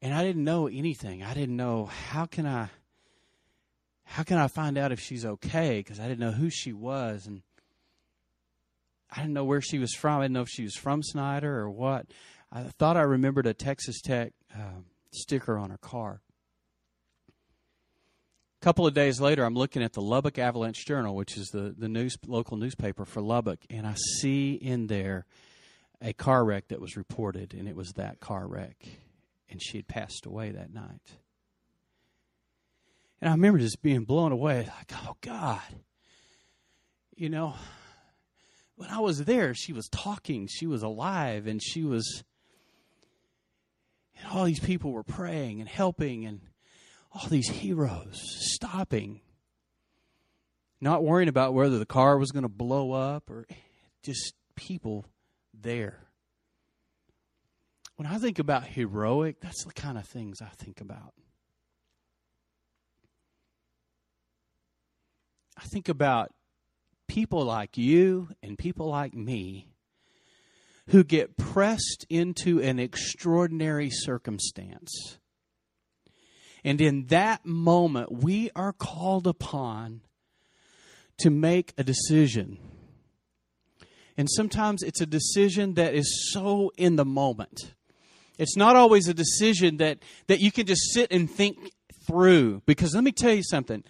and 0.03 0.15
i 0.15 0.23
didn't 0.25 0.45
know 0.45 0.67
anything 0.67 1.23
i 1.23 1.35
didn't 1.35 1.57
know 1.57 1.87
how 1.87 2.27
can 2.27 2.47
i 2.47 2.69
how 4.11 4.25
can 4.25 4.39
I 4.39 4.49
find 4.49 4.77
out 4.77 4.91
if 4.91 4.99
she's 4.99 5.25
okay? 5.25 5.79
Because 5.79 6.01
I 6.01 6.09
didn't 6.09 6.19
know 6.19 6.33
who 6.33 6.51
she 6.51 6.73
was, 6.73 7.29
and 7.29 7.43
I 9.11 9.21
didn't 9.21 9.35
know 9.35 9.45
where 9.45 9.61
she 9.61 9.79
was 9.79 9.95
from. 9.95 10.19
I 10.19 10.25
didn't 10.25 10.35
know 10.35 10.43
if 10.43 10.49
she 10.49 10.65
was 10.65 10.75
from 10.75 11.01
Snyder 11.05 11.61
or 11.61 11.71
what. 11.71 12.07
I 12.51 12.65
thought 12.65 12.97
I 12.97 13.03
remembered 13.03 13.47
a 13.47 13.55
Texas 13.55 14.01
Tech 14.01 14.33
uh, 14.53 14.83
sticker 15.13 15.57
on 15.57 15.71
her 15.71 15.79
car. 15.79 16.23
A 18.61 18.65
couple 18.65 18.85
of 18.85 18.95
days 18.95 19.21
later, 19.21 19.45
I'm 19.45 19.55
looking 19.55 19.83
at 19.83 19.93
the 19.93 20.03
Lubbock 20.03 20.41
Avalanche 20.41 20.85
Journal, 20.85 21.15
which 21.15 21.37
is 21.37 21.47
the, 21.51 21.73
the 21.79 21.89
news 21.89 22.19
local 22.27 22.57
newspaper 22.57 23.05
for 23.05 23.21
Lubbock, 23.21 23.61
and 23.71 23.87
I 23.87 23.95
see 24.19 24.55
in 24.55 24.89
there 24.89 25.25
a 26.03 26.13
car 26.13 26.45
wreck 26.45 26.67
that 26.69 26.81
was 26.81 26.97
reported, 26.97 27.55
and 27.55 27.69
it 27.69 27.77
was 27.77 27.93
that 27.93 28.19
car 28.19 28.49
wreck, 28.49 28.89
and 29.51 29.63
she 29.63 29.79
had 29.79 29.89
passed 29.89 30.27
away 30.27 30.51
that 30.53 30.73
night. 30.73 31.03
And 33.21 33.29
I 33.29 33.33
remember 33.33 33.59
just 33.59 33.83
being 33.83 34.05
blown 34.05 34.33
away, 34.33 34.69
like, 34.79 34.93
oh 35.05 35.17
God. 35.21 35.61
You 37.15 37.29
know, 37.29 37.55
when 38.77 38.89
I 38.91 39.01
was 39.01 39.25
there, 39.25 39.55
she 39.55 39.73
was 39.75 39.89
talking, 39.89 40.49
she 40.49 40.67
was 40.67 40.83
alive, 40.83 41.47
and 41.47 41.63
she 41.63 41.85
was, 41.85 42.25
and 44.17 44.33
all 44.33 44.45
these 44.45 44.61
people 44.61 44.93
were 44.93 45.03
praying 45.03 45.61
and 45.61 45.69
helping, 45.69 46.25
and 46.25 46.41
all 47.13 47.29
these 47.29 47.49
heroes 47.49 48.19
stopping, 48.55 49.21
not 50.81 51.05
worrying 51.05 51.29
about 51.29 51.53
whether 51.53 51.79
the 51.79 51.85
car 51.85 52.17
was 52.17 52.31
going 52.31 52.45
to 52.45 52.49
blow 52.49 52.93
up 52.93 53.29
or 53.29 53.47
just 54.03 54.35
people 54.55 55.05
there. 55.53 56.07
When 58.01 58.11
I 58.11 58.17
think 58.17 58.39
about 58.39 58.67
heroic, 58.67 59.43
that's 59.43 59.63
the 59.67 59.75
kind 59.75 59.99
of 59.99 60.07
things 60.07 60.41
I 60.41 60.49
think 60.57 60.81
about. 60.81 61.13
I 65.55 65.65
think 65.65 65.91
about 65.91 66.33
people 67.09 67.45
like 67.45 67.77
you 67.77 68.31
and 68.43 68.57
people 68.57 68.89
like 68.89 69.13
me 69.13 69.69
who 70.87 71.05
get 71.05 71.37
pressed 71.37 72.07
into 72.09 72.59
an 72.63 72.79
extraordinary 72.79 73.91
circumstance. 73.91 75.19
And 76.65 76.81
in 76.81 77.09
that 77.09 77.45
moment, 77.45 78.11
we 78.11 78.51
are 78.57 78.73
called 78.73 79.27
upon 79.27 80.01
to 81.19 81.29
make 81.29 81.75
a 81.77 81.85
decision. 81.85 82.57
And 84.17 84.27
sometimes 84.31 84.83
it's 84.83 85.03
a 85.03 85.07
decision 85.07 85.75
that 85.75 85.95
is 85.95 86.31
so 86.33 86.73
in 86.79 86.97
the 86.97 87.05
moment. 87.05 87.75
It's 88.41 88.57
not 88.57 88.75
always 88.75 89.07
a 89.07 89.15
decision 89.15 89.77
that, 89.77 89.99
that 90.27 90.41
you 90.41 90.51
can 90.51 90.67
just 90.67 90.93
sit 90.93 91.13
and 91.13 91.31
think 91.31 91.73
through. 92.07 92.63
Because 92.67 92.95
let 92.95 93.05
me 93.05 93.13
tell 93.13 93.33
you 93.33 93.43
something 93.45 93.85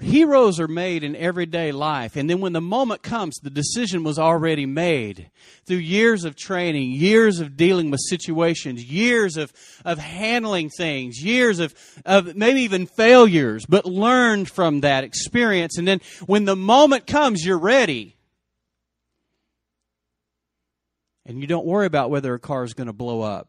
Heroes 0.00 0.60
are 0.60 0.68
made 0.68 1.02
in 1.02 1.16
everyday 1.16 1.72
life. 1.72 2.14
And 2.14 2.30
then 2.30 2.40
when 2.40 2.52
the 2.52 2.60
moment 2.60 3.02
comes, 3.02 3.34
the 3.42 3.50
decision 3.50 4.04
was 4.04 4.16
already 4.16 4.64
made. 4.64 5.28
Through 5.66 5.78
years 5.78 6.24
of 6.24 6.36
training, 6.36 6.92
years 6.92 7.40
of 7.40 7.56
dealing 7.56 7.90
with 7.90 8.00
situations, 8.08 8.84
years 8.84 9.36
of, 9.36 9.52
of 9.84 9.98
handling 9.98 10.70
things, 10.70 11.20
years 11.20 11.58
of, 11.58 11.74
of 12.06 12.36
maybe 12.36 12.60
even 12.60 12.86
failures, 12.86 13.66
but 13.66 13.86
learned 13.86 14.48
from 14.48 14.82
that 14.82 15.02
experience. 15.02 15.78
And 15.78 15.88
then 15.88 16.00
when 16.26 16.44
the 16.44 16.56
moment 16.56 17.08
comes, 17.08 17.44
you're 17.44 17.58
ready. 17.58 18.14
And 21.26 21.40
you 21.40 21.48
don't 21.48 21.66
worry 21.66 21.86
about 21.86 22.08
whether 22.08 22.32
a 22.34 22.38
car 22.38 22.62
is 22.62 22.72
going 22.72 22.86
to 22.86 22.92
blow 22.92 23.22
up. 23.22 23.48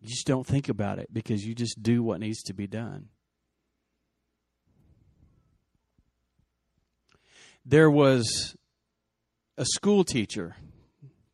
You 0.00 0.08
just 0.08 0.26
don't 0.26 0.46
think 0.46 0.68
about 0.68 0.98
it 0.98 1.12
because 1.12 1.44
you 1.44 1.54
just 1.54 1.82
do 1.82 2.02
what 2.02 2.20
needs 2.20 2.42
to 2.44 2.54
be 2.54 2.66
done. 2.66 3.08
there 7.68 7.90
was 7.90 8.56
a 9.58 9.64
school 9.66 10.02
teacher 10.02 10.56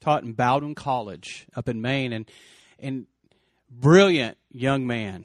taught 0.00 0.24
in 0.24 0.32
Bowdoin 0.32 0.74
College 0.74 1.46
up 1.54 1.68
in 1.68 1.80
Maine, 1.80 2.12
and 2.12 2.30
and 2.78 3.06
brilliant 3.70 4.36
young 4.50 4.86
man. 4.86 5.24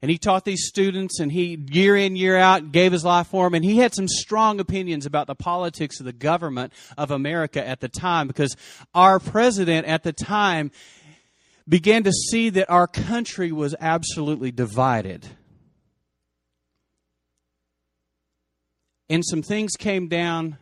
And 0.00 0.10
he 0.10 0.18
taught 0.18 0.44
these 0.44 0.66
students, 0.66 1.20
and 1.20 1.30
he 1.30 1.58
year 1.70 1.96
in 1.96 2.16
year 2.16 2.36
out 2.36 2.72
gave 2.72 2.92
his 2.92 3.04
life 3.04 3.28
for 3.28 3.46
them. 3.46 3.54
And 3.54 3.64
he 3.64 3.78
had 3.78 3.94
some 3.94 4.08
strong 4.08 4.58
opinions 4.58 5.06
about 5.06 5.26
the 5.26 5.34
politics 5.34 6.00
of 6.00 6.06
the 6.06 6.12
government 6.12 6.72
of 6.96 7.10
America 7.10 7.66
at 7.66 7.80
the 7.80 7.88
time, 7.88 8.26
because 8.26 8.56
our 8.94 9.18
president 9.18 9.86
at 9.86 10.02
the 10.02 10.12
time 10.12 10.70
began 11.72 12.02
to 12.02 12.12
see 12.12 12.50
that 12.50 12.68
our 12.68 12.86
country 12.86 13.50
was 13.50 13.74
absolutely 13.80 14.52
divided 14.52 15.26
and 19.08 19.24
some 19.24 19.40
things 19.40 19.72
came 19.78 20.06
down 20.06 20.58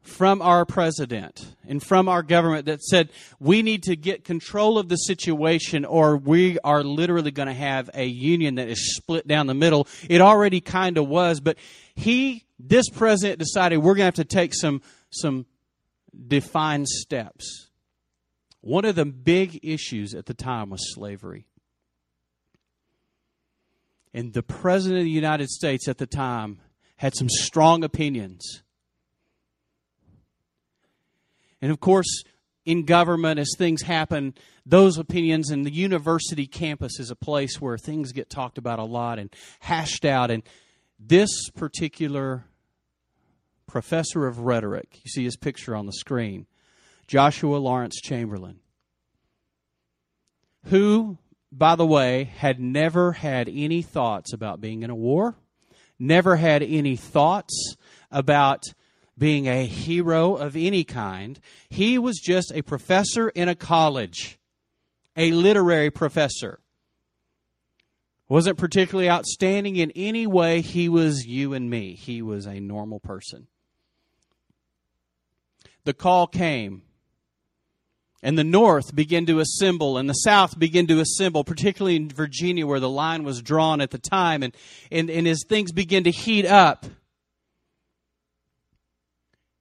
from 0.00 0.40
our 0.40 0.64
president 0.64 1.44
and 1.66 1.82
from 1.82 2.08
our 2.08 2.22
government 2.22 2.66
that 2.66 2.80
said 2.80 3.08
we 3.40 3.62
need 3.62 3.82
to 3.82 3.96
get 3.96 4.22
control 4.22 4.78
of 4.78 4.88
the 4.88 4.94
situation 4.94 5.84
or 5.84 6.16
we 6.16 6.56
are 6.60 6.84
literally 6.84 7.32
going 7.32 7.48
to 7.48 7.52
have 7.52 7.90
a 7.92 8.04
union 8.04 8.54
that 8.54 8.68
is 8.68 8.94
split 8.94 9.26
down 9.26 9.48
the 9.48 9.54
middle. 9.54 9.88
It 10.08 10.20
already 10.20 10.60
kind 10.60 10.98
of 10.98 11.08
was, 11.08 11.40
but 11.40 11.58
he, 11.96 12.44
this 12.60 12.88
president 12.90 13.40
decided 13.40 13.78
we're 13.78 13.96
going 13.96 14.12
to 14.12 14.20
have 14.20 14.28
to 14.28 14.36
take 14.36 14.54
some, 14.54 14.82
some 15.10 15.46
defined 16.28 16.86
steps. 16.86 17.70
One 18.64 18.86
of 18.86 18.94
the 18.94 19.04
big 19.04 19.60
issues 19.62 20.14
at 20.14 20.24
the 20.24 20.32
time 20.32 20.70
was 20.70 20.94
slavery. 20.94 21.46
And 24.14 24.32
the 24.32 24.42
president 24.42 25.00
of 25.00 25.04
the 25.04 25.10
United 25.10 25.50
States 25.50 25.86
at 25.86 25.98
the 25.98 26.06
time 26.06 26.62
had 26.96 27.14
some 27.14 27.28
strong 27.28 27.84
opinions. 27.84 28.62
And 31.60 31.70
of 31.70 31.78
course, 31.78 32.22
in 32.64 32.86
government, 32.86 33.38
as 33.38 33.52
things 33.58 33.82
happen, 33.82 34.32
those 34.64 34.96
opinions 34.96 35.50
and 35.50 35.66
the 35.66 35.70
university 35.70 36.46
campus 36.46 36.98
is 36.98 37.10
a 37.10 37.16
place 37.16 37.60
where 37.60 37.76
things 37.76 38.12
get 38.12 38.30
talked 38.30 38.56
about 38.56 38.78
a 38.78 38.84
lot 38.84 39.18
and 39.18 39.30
hashed 39.60 40.06
out. 40.06 40.30
And 40.30 40.42
this 40.98 41.50
particular 41.50 42.46
professor 43.66 44.26
of 44.26 44.38
rhetoric, 44.38 45.00
you 45.04 45.10
see 45.10 45.24
his 45.24 45.36
picture 45.36 45.76
on 45.76 45.84
the 45.84 45.92
screen, 45.92 46.46
Joshua 47.06 47.56
Lawrence 47.56 48.00
Chamberlain, 48.00 48.60
who, 50.66 51.18
by 51.52 51.76
the 51.76 51.86
way, 51.86 52.24
had 52.24 52.60
never 52.60 53.12
had 53.12 53.48
any 53.48 53.82
thoughts 53.82 54.32
about 54.32 54.60
being 54.60 54.82
in 54.82 54.90
a 54.90 54.94
war 54.94 55.36
never 55.98 56.36
had 56.36 56.62
any 56.62 56.96
thoughts 56.96 57.76
about 58.10 58.64
being 59.16 59.46
a 59.46 59.64
hero 59.64 60.34
of 60.34 60.56
any 60.56 60.84
kind. 60.84 61.38
He 61.68 61.98
was 61.98 62.18
just 62.18 62.52
a 62.52 62.62
professor 62.62 63.28
in 63.28 63.48
a 63.48 63.54
college, 63.54 64.38
a 65.16 65.32
literary 65.32 65.90
professor. 65.90 66.60
Wasn't 68.28 68.58
particularly 68.58 69.08
outstanding 69.08 69.76
in 69.76 69.92
any 69.92 70.26
way. 70.26 70.62
He 70.62 70.88
was 70.88 71.26
you 71.26 71.52
and 71.52 71.68
me. 71.68 71.94
He 71.94 72.22
was 72.22 72.46
a 72.46 72.58
normal 72.58 72.98
person. 72.98 73.46
The 75.84 75.94
call 75.94 76.26
came 76.26 76.82
and 78.24 78.38
the 78.38 78.42
North 78.42 78.96
began 78.96 79.26
to 79.26 79.38
assemble, 79.38 79.98
and 79.98 80.08
the 80.08 80.14
South 80.14 80.58
began 80.58 80.86
to 80.86 80.98
assemble, 80.98 81.44
particularly 81.44 81.96
in 81.96 82.08
Virginia, 82.08 82.66
where 82.66 82.80
the 82.80 82.88
line 82.88 83.22
was 83.22 83.42
drawn 83.42 83.82
at 83.82 83.90
the 83.90 83.98
time. 83.98 84.42
And, 84.42 84.56
and, 84.90 85.10
and 85.10 85.28
as 85.28 85.44
things 85.46 85.72
began 85.72 86.04
to 86.04 86.10
heat 86.10 86.46
up, 86.46 86.86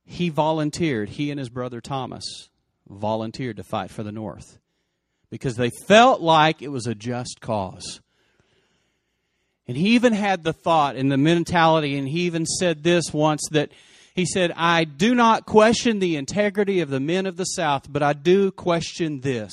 he 0.05 0.29
volunteered, 0.29 1.09
he 1.09 1.29
and 1.29 1.37
his 1.37 1.49
brother 1.49 1.81
Thomas 1.81 2.49
volunteered 2.87 3.57
to 3.57 3.63
fight 3.63 3.91
for 3.91 4.01
the 4.01 4.13
North 4.13 4.59
because 5.29 5.57
they 5.57 5.71
felt 5.85 6.21
like 6.21 6.61
it 6.61 6.69
was 6.69 6.87
a 6.87 6.95
just 6.95 7.41
cause. 7.41 7.99
And 9.67 9.75
he 9.75 9.89
even 9.89 10.13
had 10.13 10.43
the 10.43 10.53
thought 10.53 10.95
and 10.95 11.11
the 11.11 11.17
mentality, 11.17 11.97
and 11.97 12.07
he 12.07 12.21
even 12.21 12.45
said 12.45 12.83
this 12.83 13.11
once 13.13 13.41
that 13.51 13.73
he 14.13 14.25
said, 14.25 14.51
I 14.55 14.83
do 14.83 15.15
not 15.15 15.45
question 15.45 15.99
the 15.99 16.15
integrity 16.15 16.81
of 16.81 16.89
the 16.89 16.99
men 16.99 17.25
of 17.25 17.35
the 17.35 17.45
South, 17.45 17.91
but 17.91 18.03
I 18.03 18.13
do 18.13 18.51
question 18.51 19.21
this. 19.21 19.51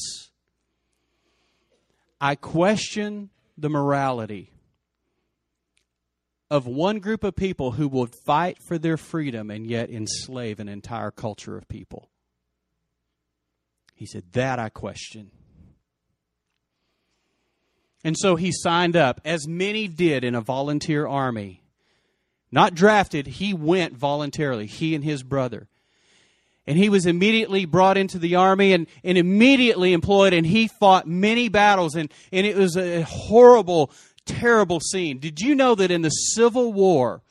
I 2.21 2.35
question 2.35 3.31
the 3.57 3.71
morality 3.71 4.53
of 6.51 6.67
one 6.67 6.99
group 6.99 7.25
of 7.25 7.37
people 7.37 7.73
who 7.73 7.89
would 7.89 8.15
fight 8.27 8.59
for 8.67 8.77
their 8.77 8.97
freedom 8.97 9.51
and 9.51 9.67
yet 9.67 9.89
enslave 9.89 10.59
an 10.61 10.69
entire 10.69 11.11
culture 11.11 11.57
of 11.57 11.69
people. 11.69 12.11
He 13.95 14.05
said, 14.05 14.25
That 14.33 14.59
I 14.59 14.69
question. 14.69 15.31
And 18.03 18.17
so 18.19 18.37
he 18.37 18.51
signed 18.51 18.97
up, 18.97 19.21
as 19.25 19.47
many 19.47 19.87
did 19.87 20.25
in 20.25 20.35
a 20.35 20.41
volunteer 20.41 21.07
army. 21.07 21.60
Not 22.53 22.75
drafted, 22.75 23.27
he 23.27 23.55
went 23.55 23.97
voluntarily, 23.97 24.67
he 24.67 24.95
and 24.95 25.05
his 25.05 25.23
brother. 25.23 25.69
And 26.67 26.77
he 26.77 26.89
was 26.89 27.07
immediately 27.07 27.65
brought 27.65 27.97
into 27.97 28.19
the 28.19 28.37
army 28.37 28.73
and, 28.73 28.87
and 29.03 29.17
immediately 29.17 29.93
employed, 29.93 30.33
and 30.33 30.47
he 30.47 30.69
fought 30.69 31.07
many 31.07 31.49
battles, 31.49 31.95
and, 31.95 32.13
and 32.33 32.47
it 32.47 32.57
was 32.57 32.77
a 32.77 33.03
horrible, 33.03 33.91
terrible 34.27 34.81
scene. 34.81 35.19
Did 35.19 35.41
you 35.41 35.55
know 35.55 35.75
that 35.75 35.91
in 35.91 36.03
the 36.03 36.11
Civil 36.11 36.73
War, 36.73 37.23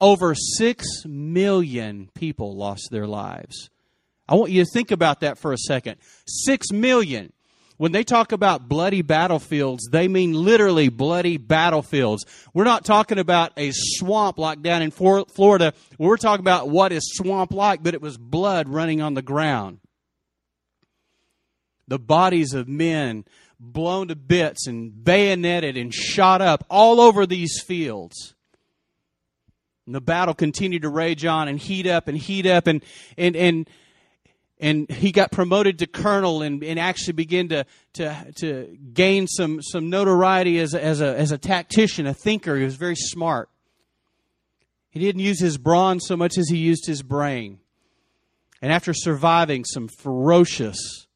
over 0.00 0.34
six 0.34 0.86
million 1.06 2.10
people 2.14 2.56
lost 2.56 2.88
their 2.90 3.06
lives? 3.06 3.70
I 4.28 4.34
want 4.34 4.50
you 4.50 4.64
to 4.64 4.70
think 4.72 4.90
about 4.90 5.20
that 5.20 5.38
for 5.38 5.52
a 5.52 5.58
second. 5.58 5.96
Six 6.26 6.72
million. 6.72 7.32
When 7.78 7.92
they 7.92 8.04
talk 8.04 8.32
about 8.32 8.68
bloody 8.68 9.02
battlefields, 9.02 9.88
they 9.90 10.08
mean 10.08 10.32
literally 10.32 10.88
bloody 10.88 11.36
battlefields. 11.36 12.24
We're 12.54 12.64
not 12.64 12.84
talking 12.84 13.18
about 13.18 13.52
a 13.56 13.70
swamp 13.72 14.38
like 14.38 14.62
down 14.62 14.80
in 14.80 14.90
Florida. 14.90 15.74
We're 15.98 16.16
talking 16.16 16.42
about 16.42 16.70
what 16.70 16.92
is 16.92 17.12
swamp 17.14 17.52
like, 17.52 17.82
but 17.82 17.94
it 17.94 18.00
was 18.00 18.16
blood 18.16 18.68
running 18.68 19.02
on 19.02 19.14
the 19.14 19.22
ground. 19.22 19.80
The 21.86 21.98
bodies 21.98 22.54
of 22.54 22.66
men 22.66 23.26
blown 23.60 24.08
to 24.08 24.16
bits 24.16 24.66
and 24.66 25.04
bayoneted 25.04 25.76
and 25.76 25.92
shot 25.92 26.40
up 26.40 26.64
all 26.70 27.00
over 27.00 27.26
these 27.26 27.62
fields. 27.62 28.34
And 29.86 29.94
the 29.94 30.00
battle 30.00 30.34
continued 30.34 30.82
to 30.82 30.88
rage 30.88 31.24
on 31.24 31.46
and 31.46 31.58
heat 31.58 31.86
up 31.86 32.08
and 32.08 32.18
heat 32.18 32.46
up 32.46 32.66
and 32.66 32.82
and 33.16 33.36
and 33.36 33.70
and 34.58 34.90
he 34.90 35.12
got 35.12 35.30
promoted 35.30 35.78
to 35.80 35.86
colonel 35.86 36.42
and, 36.42 36.62
and 36.64 36.78
actually 36.78 37.12
began 37.12 37.48
to, 37.48 37.66
to, 37.94 38.32
to 38.36 38.78
gain 38.92 39.26
some, 39.26 39.60
some 39.62 39.90
notoriety 39.90 40.58
as 40.58 40.72
a, 40.74 40.82
as, 40.82 41.00
a, 41.00 41.16
as 41.18 41.30
a 41.30 41.38
tactician, 41.38 42.06
a 42.06 42.14
thinker. 42.14 42.56
He 42.56 42.64
was 42.64 42.76
very 42.76 42.96
smart. 42.96 43.50
He 44.90 45.00
didn't 45.00 45.20
use 45.20 45.40
his 45.40 45.58
brawn 45.58 46.00
so 46.00 46.16
much 46.16 46.38
as 46.38 46.48
he 46.48 46.56
used 46.56 46.86
his 46.86 47.02
brain. 47.02 47.58
And 48.62 48.72
after 48.72 48.94
surviving 48.94 49.64
some 49.66 49.88
ferocious 49.88 51.06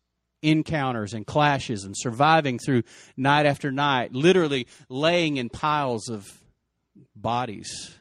encounters 0.43 1.15
and 1.15 1.27
clashes 1.27 1.85
and 1.85 1.95
surviving 1.97 2.59
through 2.59 2.83
night 3.17 3.47
after 3.47 3.73
night, 3.73 4.13
literally 4.13 4.67
laying 4.91 5.39
in 5.39 5.49
piles 5.49 6.11
of 6.11 6.31
bodies 7.17 7.97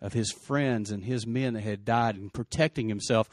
of 0.00 0.12
his 0.12 0.32
friends 0.32 0.90
and 0.90 1.04
his 1.04 1.26
men 1.26 1.54
that 1.54 1.62
had 1.62 1.84
died 1.84 2.16
and 2.16 2.32
protecting 2.32 2.88
himself, 2.88 3.28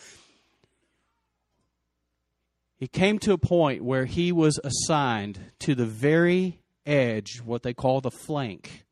he 2.81 2.87
came 2.87 3.19
to 3.19 3.31
a 3.31 3.37
point 3.37 3.83
where 3.83 4.05
he 4.05 4.31
was 4.31 4.59
assigned 4.63 5.39
to 5.59 5.75
the 5.75 5.85
very 5.85 6.61
edge, 6.83 7.39
what 7.45 7.61
they 7.61 7.75
call 7.75 8.01
the 8.01 8.09
flank 8.09 8.85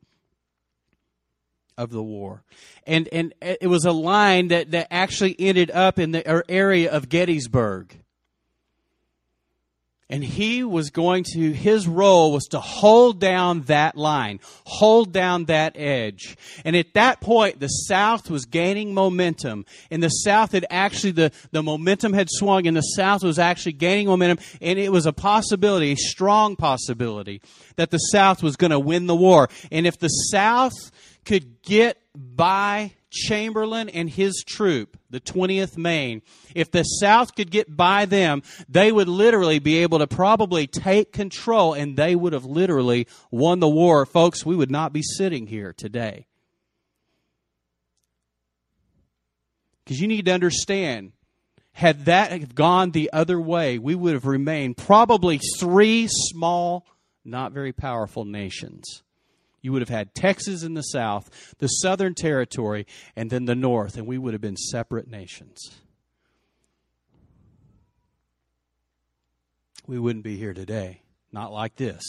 of 1.76 1.90
the 1.90 2.02
war. 2.02 2.44
And, 2.86 3.08
and 3.10 3.34
it 3.42 3.66
was 3.66 3.84
a 3.84 3.90
line 3.90 4.46
that, 4.48 4.70
that 4.70 4.86
actually 4.92 5.34
ended 5.40 5.72
up 5.72 5.98
in 5.98 6.12
the 6.12 6.22
er, 6.30 6.44
area 6.48 6.88
of 6.88 7.08
Gettysburg. 7.08 7.99
And 10.10 10.24
he 10.24 10.64
was 10.64 10.90
going 10.90 11.24
to, 11.32 11.52
his 11.52 11.86
role 11.86 12.32
was 12.32 12.46
to 12.46 12.58
hold 12.58 13.20
down 13.20 13.62
that 13.62 13.96
line, 13.96 14.40
hold 14.64 15.12
down 15.12 15.44
that 15.44 15.76
edge. 15.76 16.36
And 16.64 16.74
at 16.74 16.94
that 16.94 17.20
point, 17.20 17.60
the 17.60 17.68
South 17.68 18.28
was 18.28 18.44
gaining 18.44 18.92
momentum. 18.92 19.64
And 19.88 20.02
the 20.02 20.08
South 20.08 20.50
had 20.50 20.66
actually, 20.68 21.12
the, 21.12 21.32
the 21.52 21.62
momentum 21.62 22.12
had 22.12 22.28
swung, 22.28 22.66
and 22.66 22.76
the 22.76 22.82
South 22.82 23.22
was 23.22 23.38
actually 23.38 23.72
gaining 23.72 24.08
momentum. 24.08 24.44
And 24.60 24.80
it 24.80 24.90
was 24.90 25.06
a 25.06 25.12
possibility, 25.12 25.92
a 25.92 25.96
strong 25.96 26.56
possibility, 26.56 27.40
that 27.76 27.92
the 27.92 27.98
South 27.98 28.42
was 28.42 28.56
going 28.56 28.72
to 28.72 28.80
win 28.80 29.06
the 29.06 29.14
war. 29.14 29.48
And 29.70 29.86
if 29.86 29.98
the 29.98 30.08
South 30.08 30.90
could 31.24 31.62
get 31.62 31.98
by 32.14 32.92
Chamberlain 33.10 33.88
and 33.88 34.08
his 34.08 34.44
troop, 34.46 34.96
the 35.10 35.20
20th 35.20 35.76
Maine, 35.76 36.22
if 36.54 36.70
the 36.70 36.82
South 36.82 37.34
could 37.34 37.50
get 37.50 37.76
by 37.76 38.04
them, 38.04 38.42
they 38.68 38.92
would 38.92 39.08
literally 39.08 39.58
be 39.58 39.78
able 39.78 39.98
to 39.98 40.06
probably 40.06 40.66
take 40.66 41.12
control 41.12 41.74
and 41.74 41.96
they 41.96 42.14
would 42.14 42.32
have 42.32 42.44
literally 42.44 43.06
won 43.30 43.60
the 43.60 43.68
war. 43.68 44.06
Folks, 44.06 44.46
we 44.46 44.56
would 44.56 44.70
not 44.70 44.92
be 44.92 45.02
sitting 45.02 45.46
here 45.46 45.72
today. 45.76 46.26
Because 49.84 50.00
you 50.00 50.06
need 50.06 50.26
to 50.26 50.32
understand, 50.32 51.12
had 51.72 52.04
that 52.04 52.54
gone 52.54 52.92
the 52.92 53.10
other 53.12 53.40
way, 53.40 53.78
we 53.78 53.96
would 53.96 54.14
have 54.14 54.26
remained 54.26 54.76
probably 54.76 55.40
three 55.58 56.06
small, 56.08 56.86
not 57.24 57.50
very 57.52 57.72
powerful 57.72 58.24
nations. 58.24 59.02
You 59.62 59.72
would 59.72 59.82
have 59.82 59.88
had 59.88 60.14
Texas 60.14 60.62
in 60.62 60.74
the 60.74 60.82
south, 60.82 61.54
the 61.58 61.68
southern 61.68 62.14
territory, 62.14 62.86
and 63.14 63.30
then 63.30 63.44
the 63.44 63.54
north, 63.54 63.96
and 63.96 64.06
we 64.06 64.18
would 64.18 64.32
have 64.32 64.40
been 64.40 64.56
separate 64.56 65.08
nations. 65.08 65.58
We 69.86 69.98
wouldn't 69.98 70.24
be 70.24 70.36
here 70.36 70.54
today. 70.54 71.02
Not 71.32 71.52
like 71.52 71.76
this. 71.76 72.02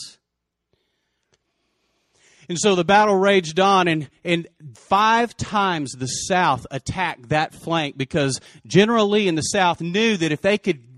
And 2.50 2.60
so 2.60 2.76
the 2.76 2.84
battle 2.84 3.16
raged 3.16 3.60
on, 3.60 3.88
and, 3.88 4.10
and 4.24 4.48
five 4.76 5.38
times 5.38 5.94
the 5.94 6.08
South 6.08 6.68
attacked 6.70 7.30
that 7.30 7.54
flank 7.54 7.98
because 7.98 8.42
General 8.66 9.08
Lee 9.08 9.28
in 9.28 9.36
the 9.36 9.42
South 9.42 9.80
knew 9.80 10.18
that 10.18 10.32
if 10.32 10.42
they 10.42 10.58
could 10.58 10.91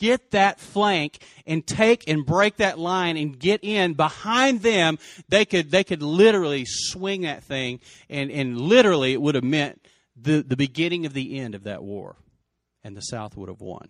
get 0.00 0.32
that 0.32 0.58
flank 0.58 1.22
and 1.46 1.64
take 1.64 2.08
and 2.08 2.26
break 2.26 2.56
that 2.56 2.78
line 2.78 3.16
and 3.16 3.38
get 3.38 3.60
in 3.62 3.94
behind 3.94 4.62
them, 4.62 4.98
they 5.28 5.44
could, 5.44 5.70
they 5.70 5.84
could 5.84 6.02
literally 6.02 6.64
swing 6.66 7.20
that 7.20 7.44
thing 7.44 7.78
and, 8.08 8.32
and 8.32 8.60
literally 8.60 9.12
it 9.12 9.22
would 9.22 9.36
have 9.36 9.44
meant 9.44 9.86
the, 10.20 10.42
the 10.42 10.56
beginning 10.56 11.06
of 11.06 11.12
the 11.12 11.38
end 11.38 11.54
of 11.54 11.62
that 11.64 11.84
war. 11.84 12.16
And 12.82 12.96
the 12.96 13.02
South 13.02 13.36
would 13.36 13.48
have 13.48 13.60
won. 13.60 13.88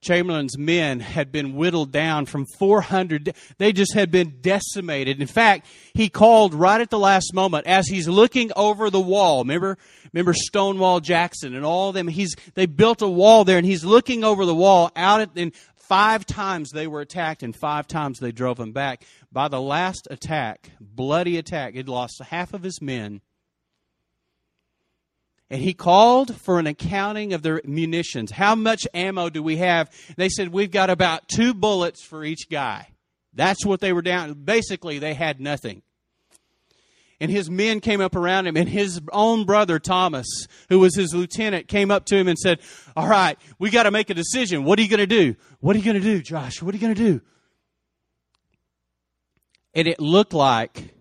Chamberlain's 0.00 0.56
men 0.56 1.00
had 1.00 1.30
been 1.30 1.56
whittled 1.56 1.92
down 1.92 2.26
from 2.26 2.46
400. 2.58 3.34
They 3.58 3.72
just 3.72 3.94
had 3.94 4.10
been 4.10 4.38
decimated. 4.40 5.20
In 5.20 5.26
fact, 5.26 5.66
he 5.92 6.08
called 6.08 6.54
right 6.54 6.80
at 6.80 6.90
the 6.90 6.98
last 6.98 7.34
moment 7.34 7.66
as 7.66 7.86
he's 7.86 8.08
looking 8.08 8.50
over 8.56 8.88
the 8.88 9.00
wall. 9.00 9.42
Remember, 9.42 9.76
remember 10.12 10.32
Stonewall 10.32 11.00
Jackson 11.00 11.54
and 11.54 11.64
all 11.64 11.92
them. 11.92 12.08
He's, 12.08 12.34
they 12.54 12.66
built 12.66 13.02
a 13.02 13.08
wall 13.08 13.44
there 13.44 13.58
and 13.58 13.66
he's 13.66 13.84
looking 13.84 14.24
over 14.24 14.46
the 14.46 14.54
wall 14.54 14.90
out 14.96 15.20
at, 15.20 15.30
and 15.36 15.52
five 15.76 16.24
times 16.24 16.70
they 16.70 16.86
were 16.86 17.00
attacked 17.00 17.42
and 17.42 17.54
five 17.54 17.86
times 17.86 18.20
they 18.20 18.32
drove 18.32 18.56
them 18.56 18.72
back. 18.72 19.04
By 19.30 19.48
the 19.48 19.60
last 19.60 20.08
attack, 20.10 20.70
bloody 20.80 21.36
attack, 21.36 21.74
he'd 21.74 21.88
lost 21.88 22.22
half 22.22 22.54
of 22.54 22.62
his 22.62 22.80
men 22.80 23.20
and 25.50 25.60
he 25.60 25.74
called 25.74 26.36
for 26.36 26.60
an 26.60 26.68
accounting 26.68 27.32
of 27.32 27.42
their 27.42 27.60
munitions. 27.64 28.30
How 28.30 28.54
much 28.54 28.86
ammo 28.94 29.28
do 29.28 29.42
we 29.42 29.56
have? 29.56 29.90
They 30.16 30.28
said, 30.28 30.48
We've 30.48 30.70
got 30.70 30.90
about 30.90 31.28
two 31.28 31.52
bullets 31.54 32.04
for 32.04 32.24
each 32.24 32.48
guy. 32.48 32.88
That's 33.34 33.66
what 33.66 33.80
they 33.80 33.92
were 33.92 34.02
down. 34.02 34.32
Basically, 34.34 34.98
they 34.98 35.14
had 35.14 35.40
nothing. 35.40 35.82
And 37.22 37.30
his 37.30 37.50
men 37.50 37.80
came 37.80 38.00
up 38.00 38.16
around 38.16 38.46
him, 38.46 38.56
and 38.56 38.68
his 38.68 39.00
own 39.12 39.44
brother, 39.44 39.78
Thomas, 39.78 40.26
who 40.70 40.78
was 40.78 40.96
his 40.96 41.12
lieutenant, 41.12 41.68
came 41.68 41.90
up 41.90 42.06
to 42.06 42.16
him 42.16 42.28
and 42.28 42.38
said, 42.38 42.60
All 42.96 43.08
right, 43.08 43.38
we 43.58 43.70
got 43.70 43.82
to 43.82 43.90
make 43.90 44.08
a 44.08 44.14
decision. 44.14 44.64
What 44.64 44.78
are 44.78 44.82
you 44.82 44.88
going 44.88 44.98
to 44.98 45.06
do? 45.06 45.34
What 45.58 45.74
are 45.74 45.78
you 45.80 45.84
going 45.84 46.00
to 46.00 46.02
do, 46.02 46.22
Josh? 46.22 46.62
What 46.62 46.74
are 46.74 46.78
you 46.78 46.80
going 46.80 46.94
to 46.94 47.12
do? 47.12 47.20
And 49.74 49.86
it 49.86 50.00
looked 50.00 50.32
like 50.32 50.94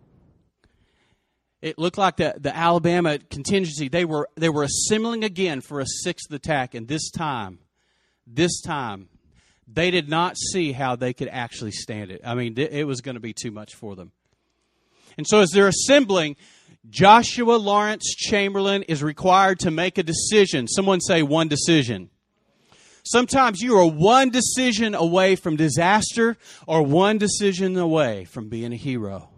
it 1.61 1.77
looked 1.77 1.97
like 1.97 2.17
the, 2.17 2.35
the 2.37 2.55
Alabama 2.55 3.19
contingency, 3.19 3.89
they 3.89 4.05
were, 4.05 4.29
they 4.35 4.49
were 4.49 4.63
assembling 4.63 5.23
again 5.23 5.61
for 5.61 5.79
a 5.79 5.85
sixth 5.85 6.31
attack. 6.31 6.73
And 6.73 6.87
this 6.87 7.11
time, 7.11 7.59
this 8.25 8.61
time, 8.61 9.09
they 9.67 9.91
did 9.91 10.09
not 10.09 10.37
see 10.37 10.71
how 10.71 10.95
they 10.95 11.13
could 11.13 11.27
actually 11.27 11.71
stand 11.71 12.11
it. 12.11 12.21
I 12.23 12.33
mean, 12.33 12.57
it 12.57 12.87
was 12.87 13.01
going 13.01 13.15
to 13.15 13.21
be 13.21 13.33
too 13.33 13.51
much 13.51 13.75
for 13.75 13.95
them. 13.95 14.11
And 15.17 15.27
so 15.27 15.41
as 15.41 15.51
they're 15.51 15.67
assembling, 15.67 16.37
Joshua 16.89 17.55
Lawrence 17.55 18.15
Chamberlain 18.15 18.83
is 18.83 19.03
required 19.03 19.59
to 19.59 19.71
make 19.71 19.97
a 19.97 20.03
decision. 20.03 20.67
Someone 20.67 21.01
say 21.01 21.21
one 21.23 21.49
decision. 21.49 22.09
Sometimes 23.03 23.61
you 23.61 23.77
are 23.77 23.87
one 23.87 24.29
decision 24.29 24.95
away 24.95 25.35
from 25.35 25.55
disaster 25.55 26.37
or 26.67 26.83
one 26.83 27.17
decision 27.17 27.77
away 27.77 28.25
from 28.25 28.49
being 28.49 28.71
a 28.71 28.77
hero. 28.77 29.28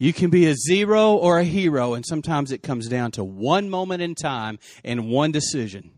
You 0.00 0.14
can 0.14 0.30
be 0.30 0.46
a 0.46 0.54
zero 0.54 1.12
or 1.12 1.38
a 1.38 1.44
hero, 1.44 1.92
and 1.92 2.06
sometimes 2.06 2.52
it 2.52 2.62
comes 2.62 2.88
down 2.88 3.10
to 3.12 3.22
one 3.22 3.68
moment 3.68 4.00
in 4.00 4.14
time 4.14 4.58
and 4.82 5.10
one 5.10 5.30
decision. 5.30 5.90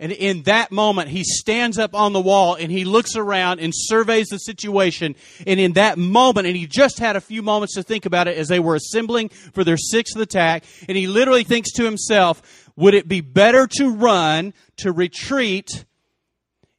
And 0.00 0.10
in 0.10 0.42
that 0.42 0.72
moment, 0.72 1.08
he 1.08 1.22
stands 1.22 1.78
up 1.78 1.94
on 1.94 2.12
the 2.12 2.20
wall 2.20 2.56
and 2.56 2.72
he 2.72 2.84
looks 2.84 3.14
around 3.14 3.60
and 3.60 3.72
surveys 3.72 4.26
the 4.26 4.38
situation. 4.38 5.14
And 5.46 5.60
in 5.60 5.74
that 5.74 5.98
moment, 5.98 6.48
and 6.48 6.56
he 6.56 6.66
just 6.66 6.98
had 6.98 7.14
a 7.14 7.20
few 7.20 7.42
moments 7.42 7.74
to 7.74 7.84
think 7.84 8.06
about 8.06 8.26
it 8.26 8.36
as 8.36 8.48
they 8.48 8.58
were 8.58 8.74
assembling 8.74 9.28
for 9.28 9.62
their 9.62 9.76
sixth 9.76 10.16
attack, 10.16 10.64
and 10.88 10.98
he 10.98 11.06
literally 11.06 11.44
thinks 11.44 11.70
to 11.74 11.84
himself, 11.84 12.42
would 12.74 12.94
it 12.94 13.06
be 13.06 13.20
better 13.20 13.68
to 13.78 13.94
run, 13.94 14.52
to 14.78 14.90
retreat? 14.90 15.84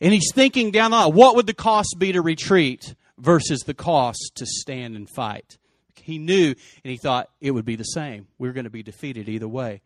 And 0.01 0.13
he's 0.13 0.33
thinking 0.33 0.71
down 0.71 0.91
the 0.91 0.97
line, 0.97 1.13
what 1.13 1.37
would 1.37 1.47
the 1.47 1.53
cost 1.53 1.95
be 1.97 2.11
to 2.11 2.21
retreat 2.21 2.95
versus 3.17 3.61
the 3.61 3.73
cost 3.73 4.33
to 4.35 4.45
stand 4.45 4.97
and 4.97 5.09
fight? 5.09 5.57
He 6.01 6.17
knew 6.17 6.49
and 6.83 6.91
he 6.91 6.97
thought 6.97 7.29
it 7.41 7.51
would 7.51 7.65
be 7.65 7.75
the 7.75 7.83
same. 7.83 8.27
We're 8.37 8.53
going 8.53 8.65
to 8.65 8.69
be 8.69 8.83
defeated 8.83 9.29
either 9.29 9.47
way. 9.47 9.81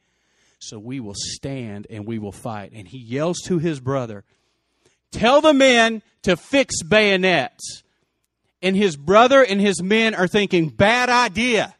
So 0.60 0.78
we 0.78 1.00
will 1.00 1.16
stand 1.16 1.88
and 1.90 2.06
we 2.06 2.20
will 2.20 2.32
fight. 2.32 2.72
And 2.74 2.88
he 2.88 2.98
yells 2.98 3.40
to 3.46 3.60
his 3.60 3.80
brother, 3.80 4.24
Tell 5.12 5.42
the 5.42 5.54
men 5.54 6.02
to 6.24 6.36
fix 6.36 6.84
bayonets. 6.84 7.84
And 8.62 8.76
his 8.76 8.98
brother 8.98 9.42
and 9.42 9.62
his 9.62 9.82
men 9.82 10.14
are 10.14 10.28
thinking, 10.28 10.70
Bad 10.70 11.10
idea. 11.10 11.76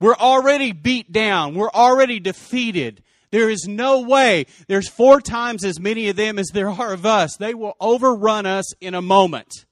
We're 0.00 0.16
already 0.16 0.72
beat 0.72 1.12
down. 1.12 1.54
We're 1.54 1.70
already 1.70 2.20
defeated. 2.20 3.02
There 3.30 3.50
is 3.50 3.66
no 3.68 4.00
way. 4.00 4.46
There's 4.68 4.88
four 4.88 5.20
times 5.20 5.64
as 5.64 5.78
many 5.78 6.08
of 6.08 6.16
them 6.16 6.38
as 6.38 6.48
there 6.52 6.70
are 6.70 6.92
of 6.92 7.04
us. 7.04 7.36
They 7.36 7.52
will 7.52 7.76
overrun 7.80 8.46
us 8.46 8.72
in 8.80 8.94
a 8.94 9.02
moment. 9.02 9.66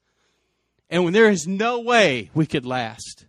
And 0.88 1.04
when 1.04 1.12
there 1.12 1.30
is 1.30 1.46
no 1.46 1.80
way 1.80 2.30
we 2.34 2.46
could 2.46 2.64
last. 2.64 3.26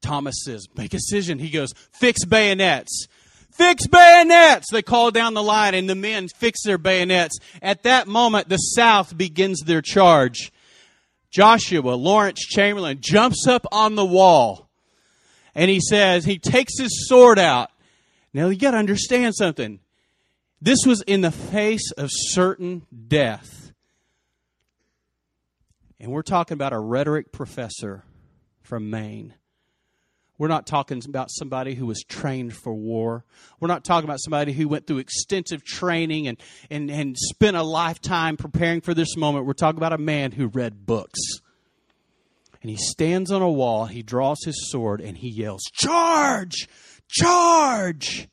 Thomas 0.00 0.36
says, 0.44 0.66
make 0.76 0.92
a 0.92 0.98
decision. 0.98 1.38
He 1.38 1.50
goes, 1.50 1.72
fix 1.92 2.24
bayonets. 2.24 3.06
Fix 3.52 3.86
bayonets! 3.86 4.66
They 4.72 4.82
call 4.82 5.12
down 5.12 5.34
the 5.34 5.42
line 5.42 5.74
and 5.74 5.88
the 5.88 5.94
men 5.94 6.26
fix 6.26 6.64
their 6.64 6.76
bayonets. 6.76 7.38
At 7.62 7.84
that 7.84 8.08
moment, 8.08 8.48
the 8.48 8.56
South 8.56 9.16
begins 9.16 9.60
their 9.60 9.80
charge. 9.80 10.52
Joshua, 11.30 11.92
Lawrence 11.94 12.40
Chamberlain, 12.40 12.98
jumps 13.00 13.46
up 13.46 13.64
on 13.70 13.94
the 13.94 14.04
wall 14.04 14.68
and 15.54 15.70
he 15.70 15.80
says, 15.80 16.24
he 16.24 16.38
takes 16.38 16.78
his 16.78 17.08
sword 17.08 17.38
out. 17.38 17.70
Now 18.32 18.48
you 18.48 18.58
gotta 18.58 18.76
understand 18.76 19.36
something. 19.36 19.78
This 20.60 20.80
was 20.84 21.02
in 21.02 21.20
the 21.20 21.30
face 21.30 21.92
of 21.92 22.10
certain 22.10 22.86
death. 23.06 23.63
And 26.00 26.10
we're 26.10 26.22
talking 26.22 26.54
about 26.54 26.72
a 26.72 26.78
rhetoric 26.78 27.32
professor 27.32 28.04
from 28.62 28.90
Maine. 28.90 29.34
We're 30.36 30.48
not 30.48 30.66
talking 30.66 31.00
about 31.06 31.30
somebody 31.30 31.74
who 31.74 31.86
was 31.86 32.02
trained 32.02 32.54
for 32.54 32.74
war. 32.74 33.24
We're 33.60 33.68
not 33.68 33.84
talking 33.84 34.08
about 34.08 34.20
somebody 34.20 34.52
who 34.52 34.66
went 34.66 34.86
through 34.86 34.98
extensive 34.98 35.64
training 35.64 36.26
and, 36.26 36.38
and, 36.70 36.90
and 36.90 37.16
spent 37.16 37.56
a 37.56 37.62
lifetime 37.62 38.36
preparing 38.36 38.80
for 38.80 38.94
this 38.94 39.16
moment. 39.16 39.46
We're 39.46 39.52
talking 39.52 39.78
about 39.78 39.92
a 39.92 39.98
man 39.98 40.32
who 40.32 40.48
read 40.48 40.86
books. 40.86 41.20
And 42.62 42.70
he 42.70 42.76
stands 42.76 43.30
on 43.30 43.42
a 43.42 43.50
wall, 43.50 43.84
he 43.84 44.02
draws 44.02 44.42
his 44.44 44.70
sword, 44.70 45.00
and 45.00 45.18
he 45.18 45.28
yells, 45.28 45.62
Charge! 45.72 46.68
Charge! 47.06 48.28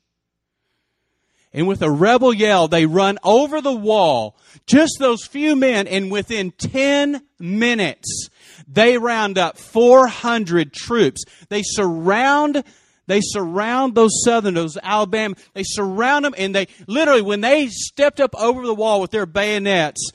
And 1.54 1.68
with 1.68 1.82
a 1.82 1.92
rebel 1.92 2.34
yell, 2.34 2.68
they 2.68 2.86
run 2.86 3.20
over 3.24 3.60
the 3.60 3.74
wall, 3.74 4.38
just 4.66 4.94
those 5.00 5.26
few 5.26 5.56
men, 5.56 5.88
and 5.88 6.10
within 6.10 6.52
10 6.52 7.22
minutes, 7.40 8.30
they 8.68 8.98
round 8.98 9.38
up 9.38 9.58
400 9.58 10.74
troops. 10.74 11.24
They 11.50 11.62
surround 11.64 12.64
they 13.08 13.20
surround 13.22 13.94
those 13.94 14.24
Southerners, 14.24 14.78
Alabama, 14.82 15.36
they 15.54 15.64
surround 15.66 16.24
them 16.24 16.34
and 16.38 16.56
they 16.56 16.68
literally, 16.88 17.22
when 17.22 17.42
they 17.42 17.68
stepped 17.68 18.22
up 18.22 18.34
over 18.36 18.66
the 18.66 18.74
wall 18.74 19.02
with 19.02 19.12
their 19.12 19.26
bayonets, 19.26 20.12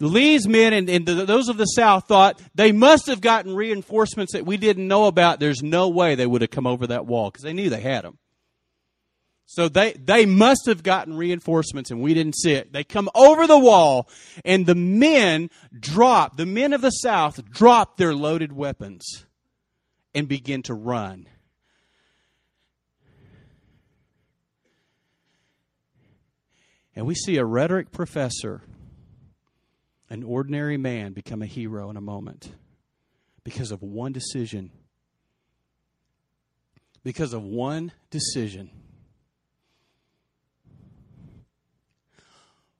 Lee's 0.00 0.46
men 0.48 0.72
and, 0.72 0.88
and 0.88 1.04
the, 1.04 1.26
those 1.26 1.48
of 1.48 1.58
the 1.58 1.66
South 1.66 2.06
thought 2.06 2.40
they 2.54 2.72
must 2.72 3.06
have 3.06 3.20
gotten 3.20 3.54
reinforcements 3.54 4.32
that 4.32 4.46
we 4.46 4.56
didn't 4.56 4.86
know 4.86 5.06
about. 5.06 5.40
There's 5.40 5.62
no 5.62 5.88
way 5.88 6.14
they 6.14 6.26
would 6.26 6.40
have 6.40 6.50
come 6.50 6.66
over 6.66 6.86
that 6.86 7.04
wall 7.04 7.30
because 7.30 7.42
they 7.42 7.52
knew 7.52 7.68
they 7.68 7.80
had 7.80 8.04
them. 8.04 8.18
So 9.50 9.66
they, 9.70 9.94
they 9.94 10.26
must 10.26 10.66
have 10.66 10.82
gotten 10.82 11.16
reinforcements 11.16 11.90
and 11.90 12.02
we 12.02 12.12
didn't 12.12 12.36
see 12.36 12.52
it. 12.52 12.70
They 12.70 12.84
come 12.84 13.08
over 13.14 13.46
the 13.46 13.58
wall 13.58 14.06
and 14.44 14.66
the 14.66 14.74
men 14.74 15.48
drop, 15.72 16.36
the 16.36 16.44
men 16.44 16.74
of 16.74 16.82
the 16.82 16.90
South 16.90 17.42
drop 17.50 17.96
their 17.96 18.14
loaded 18.14 18.52
weapons 18.52 19.24
and 20.14 20.28
begin 20.28 20.62
to 20.64 20.74
run. 20.74 21.30
And 26.94 27.06
we 27.06 27.14
see 27.14 27.38
a 27.38 27.44
rhetoric 27.44 27.90
professor, 27.90 28.60
an 30.10 30.24
ordinary 30.24 30.76
man, 30.76 31.14
become 31.14 31.40
a 31.40 31.46
hero 31.46 31.88
in 31.88 31.96
a 31.96 32.02
moment 32.02 32.52
because 33.44 33.70
of 33.70 33.80
one 33.80 34.12
decision. 34.12 34.72
Because 37.02 37.32
of 37.32 37.42
one 37.42 37.92
decision. 38.10 38.77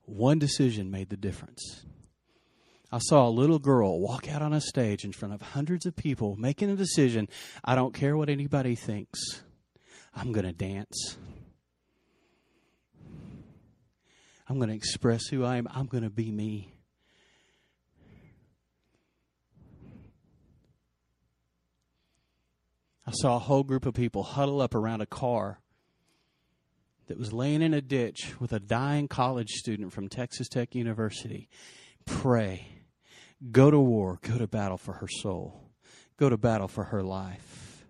One 0.09 0.39
decision 0.39 0.91
made 0.91 1.11
the 1.11 1.19
difference. 1.19 1.85
I 2.91 2.99
saw 2.99 3.29
a 3.29 3.31
little 3.31 3.59
girl 3.59 4.01
walk 4.01 4.27
out 4.27 4.41
on 4.41 4.55
a 4.55 4.61
stage 4.61 5.05
in 5.05 5.13
front 5.13 5.35
of 5.35 5.43
hundreds 5.43 5.85
of 5.85 5.95
people 5.95 6.35
making 6.37 6.71
a 6.71 6.77
decision. 6.77 7.29
I 7.63 7.75
don't 7.75 7.93
care 7.93 8.17
what 8.17 8.31
anybody 8.31 8.75
thinks. 8.75 9.21
I'm 10.17 10.33
going 10.33 10.47
to 10.47 10.53
dance. 10.55 11.19
I'm 14.49 14.57
going 14.57 14.71
to 14.71 14.75
express 14.75 15.27
who 15.27 15.45
I 15.45 15.59
am. 15.59 15.69
I'm 15.71 15.85
going 15.85 16.05
to 16.05 16.11
be 16.11 16.31
me. 16.31 16.73
I 23.07 23.11
saw 23.13 23.37
a 23.37 23.41
whole 23.41 23.63
group 23.63 23.85
of 23.85 23.93
people 23.93 24.23
huddle 24.23 24.63
up 24.63 24.75
around 24.75 25.03
a 25.03 25.07
car 25.07 25.61
that 27.09 27.19
was 27.19 27.33
laying 27.33 27.63
in 27.63 27.75
a 27.75 27.81
ditch 27.81 28.35
with 28.39 28.53
a 28.53 28.61
dying 28.61 29.09
college 29.09 29.51
student 29.51 29.93
from 29.93 30.09
Texas 30.09 30.49
Tech 30.49 30.75
University. 30.75 31.49
Pray. 32.05 32.69
Go 33.51 33.71
to 33.71 33.79
war. 33.79 34.19
Go 34.23 34.39
to 34.39 34.47
battle 34.47 34.79
for 34.79 34.93
her 34.95 35.09
soul. 35.09 35.71
Go 36.19 36.29
to 36.29 36.37
battle 36.37 36.69
for 36.69 36.85
her 36.85 37.03
life. 37.03 37.87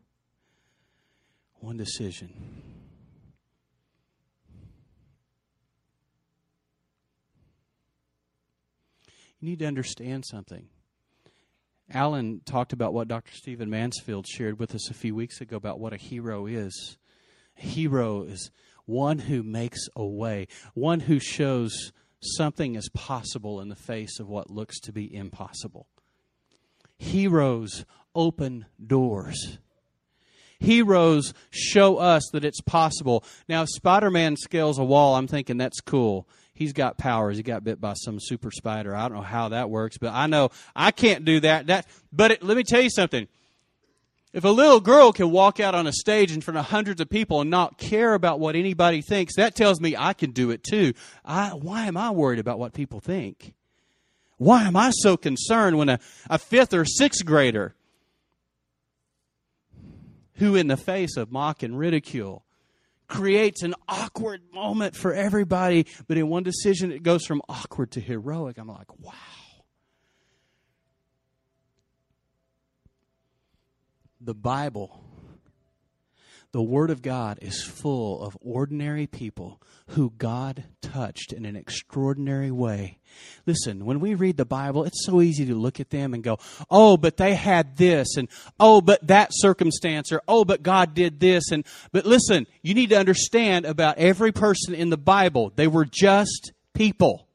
One 1.60 1.76
decision. 1.76 2.32
You 9.40 9.48
need 9.48 9.58
to 9.60 9.66
understand 9.66 10.24
something. 10.26 10.68
Alan 11.90 12.40
talked 12.44 12.72
about 12.72 12.92
what 12.92 13.08
Dr. 13.08 13.32
Stephen 13.32 13.70
Mansfield 13.70 14.26
shared 14.26 14.58
with 14.58 14.74
us 14.74 14.90
a 14.90 14.94
few 14.94 15.14
weeks 15.14 15.40
ago 15.40 15.56
about 15.56 15.80
what 15.80 15.92
a 15.92 15.96
hero 15.96 16.46
is. 16.46 16.98
A 17.56 17.62
hero 17.62 18.24
is 18.24 18.50
one 18.88 19.18
who 19.18 19.42
makes 19.42 19.88
a 19.94 20.04
way, 20.04 20.48
one 20.74 21.00
who 21.00 21.18
shows 21.18 21.92
something 22.20 22.74
is 22.74 22.88
possible 22.94 23.60
in 23.60 23.68
the 23.68 23.76
face 23.76 24.18
of 24.18 24.28
what 24.28 24.50
looks 24.50 24.80
to 24.80 24.92
be 24.92 25.14
impossible. 25.14 25.86
Heroes 26.96 27.84
open 28.14 28.66
doors. 28.84 29.58
Heroes 30.58 31.34
show 31.50 31.98
us 31.98 32.28
that 32.32 32.44
it's 32.44 32.62
possible. 32.62 33.22
Now, 33.48 33.62
if 33.62 33.68
Spider 33.68 34.10
Man 34.10 34.36
scales 34.36 34.78
a 34.78 34.84
wall, 34.84 35.14
I'm 35.14 35.28
thinking 35.28 35.58
that's 35.58 35.80
cool. 35.80 36.26
He's 36.54 36.72
got 36.72 36.98
powers. 36.98 37.36
He 37.36 37.44
got 37.44 37.62
bit 37.62 37.80
by 37.80 37.92
some 37.92 38.18
super 38.18 38.50
spider. 38.50 38.96
I 38.96 39.02
don't 39.02 39.18
know 39.18 39.22
how 39.22 39.50
that 39.50 39.70
works, 39.70 39.98
but 39.98 40.12
I 40.12 40.26
know 40.26 40.50
I 40.74 40.90
can't 40.90 41.24
do 41.24 41.38
that. 41.40 41.68
That, 41.68 41.86
but 42.12 42.32
it, 42.32 42.42
let 42.42 42.56
me 42.56 42.64
tell 42.64 42.80
you 42.80 42.90
something. 42.90 43.28
If 44.32 44.44
a 44.44 44.48
little 44.48 44.80
girl 44.80 45.12
can 45.12 45.30
walk 45.30 45.58
out 45.58 45.74
on 45.74 45.86
a 45.86 45.92
stage 45.92 46.32
in 46.32 46.42
front 46.42 46.58
of 46.58 46.66
hundreds 46.66 47.00
of 47.00 47.08
people 47.08 47.40
and 47.40 47.50
not 47.50 47.78
care 47.78 48.12
about 48.12 48.38
what 48.38 48.56
anybody 48.56 49.00
thinks, 49.00 49.36
that 49.36 49.54
tells 49.54 49.80
me 49.80 49.96
I 49.96 50.12
can 50.12 50.32
do 50.32 50.50
it 50.50 50.62
too. 50.62 50.92
I, 51.24 51.50
why 51.50 51.86
am 51.86 51.96
I 51.96 52.10
worried 52.10 52.38
about 52.38 52.58
what 52.58 52.74
people 52.74 53.00
think? 53.00 53.54
Why 54.36 54.64
am 54.64 54.76
I 54.76 54.90
so 54.90 55.16
concerned 55.16 55.78
when 55.78 55.88
a, 55.88 55.98
a 56.28 56.38
fifth 56.38 56.74
or 56.74 56.84
sixth 56.84 57.24
grader 57.24 57.74
who, 60.34 60.54
in 60.54 60.68
the 60.68 60.76
face 60.76 61.16
of 61.16 61.32
mock 61.32 61.62
and 61.62 61.76
ridicule, 61.76 62.44
creates 63.08 63.62
an 63.62 63.74
awkward 63.88 64.42
moment 64.52 64.94
for 64.94 65.12
everybody, 65.14 65.86
but 66.06 66.18
in 66.18 66.28
one 66.28 66.42
decision 66.42 66.92
it 66.92 67.02
goes 67.02 67.24
from 67.24 67.42
awkward 67.48 67.90
to 67.92 68.00
heroic? 68.00 68.58
I'm 68.58 68.68
like, 68.68 68.96
wow. 69.00 69.14
The 74.20 74.34
Bible, 74.34 75.00
The 76.52 76.62
Word 76.62 76.90
of 76.90 77.02
God 77.02 77.38
is 77.42 77.62
full 77.62 78.22
of 78.22 78.36
ordinary 78.40 79.06
people 79.06 79.60
who 79.88 80.14
God 80.16 80.64
touched 80.80 81.30
in 81.30 81.44
an 81.44 81.56
extraordinary 81.56 82.50
way. 82.50 83.00
Listen, 83.44 83.84
when 83.84 84.00
we 84.00 84.14
read 84.14 84.38
the 84.38 84.46
Bible, 84.46 84.84
it's 84.84 85.04
so 85.04 85.20
easy 85.20 85.44
to 85.44 85.54
look 85.54 85.78
at 85.78 85.90
them 85.90 86.14
and 86.14 86.22
go, 86.22 86.38
oh, 86.70 86.96
but 86.96 87.18
they 87.18 87.34
had 87.34 87.76
this, 87.76 88.16
and 88.16 88.28
oh, 88.58 88.80
but 88.80 89.06
that 89.06 89.28
circumstance, 89.32 90.10
or 90.10 90.22
oh, 90.26 90.46
but 90.46 90.62
God 90.62 90.94
did 90.94 91.20
this. 91.20 91.50
And, 91.50 91.66
but 91.92 92.06
listen, 92.06 92.46
you 92.62 92.72
need 92.72 92.90
to 92.90 92.98
understand 92.98 93.66
about 93.66 93.98
every 93.98 94.32
person 94.32 94.74
in 94.74 94.88
the 94.88 94.96
Bible. 94.96 95.52
They 95.54 95.66
were 95.66 95.84
just 95.84 96.52
people 96.72 97.27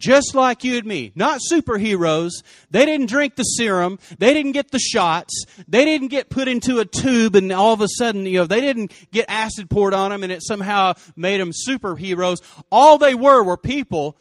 just 0.00 0.34
like 0.34 0.64
you 0.64 0.78
and 0.78 0.86
me, 0.86 1.12
not 1.14 1.40
superheroes. 1.52 2.30
They 2.70 2.86
didn't 2.86 3.06
drink 3.06 3.36
the 3.36 3.44
serum. 3.44 3.98
They 4.18 4.34
didn't 4.34 4.52
get 4.52 4.70
the 4.70 4.78
shots. 4.78 5.44
They 5.68 5.84
didn't 5.84 6.08
get 6.08 6.30
put 6.30 6.48
into 6.48 6.80
a 6.80 6.84
tube 6.84 7.36
and 7.36 7.52
all 7.52 7.74
of 7.74 7.82
a 7.82 7.88
sudden, 7.88 8.26
you 8.26 8.38
know, 8.38 8.46
they 8.46 8.60
didn't 8.60 8.92
get 9.12 9.26
acid 9.28 9.70
poured 9.70 9.94
on 9.94 10.10
them 10.10 10.24
and 10.24 10.32
it 10.32 10.42
somehow 10.42 10.94
made 11.14 11.40
them 11.40 11.52
superheroes. 11.52 12.38
All 12.72 12.98
they 12.98 13.14
were 13.14 13.44
were 13.44 13.58
people 13.58 14.16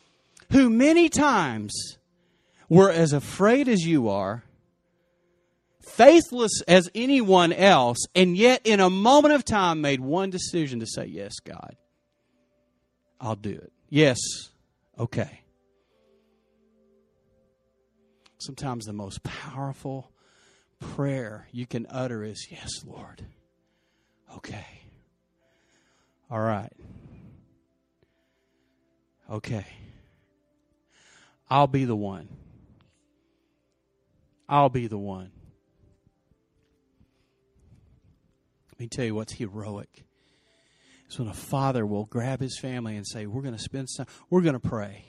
who 0.52 0.70
many 0.70 1.10
times 1.10 1.98
were 2.68 2.92
as 2.92 3.14
afraid 3.14 3.68
as 3.68 3.82
you 3.86 4.10
are, 4.10 4.44
faithless 5.82 6.62
as 6.68 6.90
anyone 6.94 7.54
else, 7.54 8.06
and 8.14 8.36
yet 8.38 8.62
in 8.66 8.80
a 8.80 8.90
moment 8.90 9.34
of 9.34 9.46
time 9.46 9.82
made 9.82 10.02
one 10.02 10.30
decision 10.30 10.80
to 10.82 10.86
say, 10.86 11.06
Yes, 11.06 11.40
God, 11.40 11.76
I'll 13.20 13.36
do 13.36 13.52
it. 13.52 13.72
Yes, 13.90 14.20
okay 14.98 15.40
sometimes 18.40 18.86
the 18.86 18.94
most 18.94 19.24
powerful 19.24 20.12
prayer 20.80 21.48
you 21.52 21.66
can 21.66 21.86
utter 21.90 22.24
is, 22.24 22.48
Yes, 22.50 22.84
Lord. 22.86 23.26
Okay. 24.38 24.66
All 26.32 26.40
right. 26.40 26.72
Okay. 29.30 29.66
I'll 31.50 31.68
be 31.68 31.86
the 31.86 31.96
one. 31.96 32.30
I'll 34.48 34.70
be 34.70 34.88
the 34.88 34.98
one. 34.98 35.32
Let 38.72 38.80
me 38.80 38.88
tell 38.88 39.06
you 39.06 39.16
what's 39.16 39.34
heroic. 39.34 40.06
Is 41.10 41.20
when 41.20 41.28
a 41.28 41.34
father 41.34 41.86
will 41.86 42.06
grab 42.06 42.40
his 42.40 42.58
family 42.60 42.96
and 42.96 43.06
say, 43.06 43.26
We're 43.26 43.42
going 43.42 43.56
to 43.56 43.62
spend 43.62 43.90
some, 43.90 44.06
time, 44.06 44.16
we're 44.30 44.42
going 44.42 44.54
to 44.54 44.60
pray. 44.60 45.06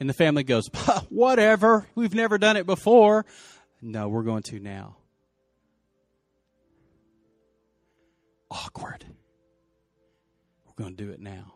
And 0.00 0.08
the 0.08 0.14
family 0.14 0.42
goes, 0.42 0.66
whatever. 1.10 1.86
We've 1.94 2.14
never 2.14 2.38
done 2.38 2.56
it 2.56 2.66
before. 2.66 3.26
No, 3.82 4.08
we're 4.08 4.22
going 4.22 4.42
to 4.44 4.58
now. 4.58 4.96
Awkward. 8.50 9.04
We're 10.66 10.82
going 10.84 10.96
to 10.96 11.04
do 11.04 11.10
it 11.10 11.20
now. 11.20 11.54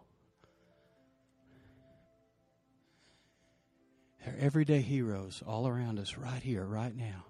There 4.24 4.35
are 4.35 4.38
everyday 4.38 4.80
heroes 4.80 5.42
all 5.46 5.66
around 5.66 5.98
us 5.98 6.16
right 6.16 6.42
here, 6.42 6.64
right 6.64 6.94
now. 6.94 7.24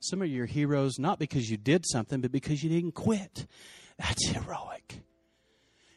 Some 0.00 0.22
of 0.22 0.28
your 0.28 0.46
heroes, 0.46 0.98
not 0.98 1.18
because 1.18 1.48
you 1.48 1.56
did 1.56 1.84
something, 1.86 2.20
but 2.20 2.32
because 2.32 2.62
you 2.62 2.70
didn't 2.70 2.92
quit. 2.92 3.46
That's 3.98 4.28
heroic. 4.28 5.02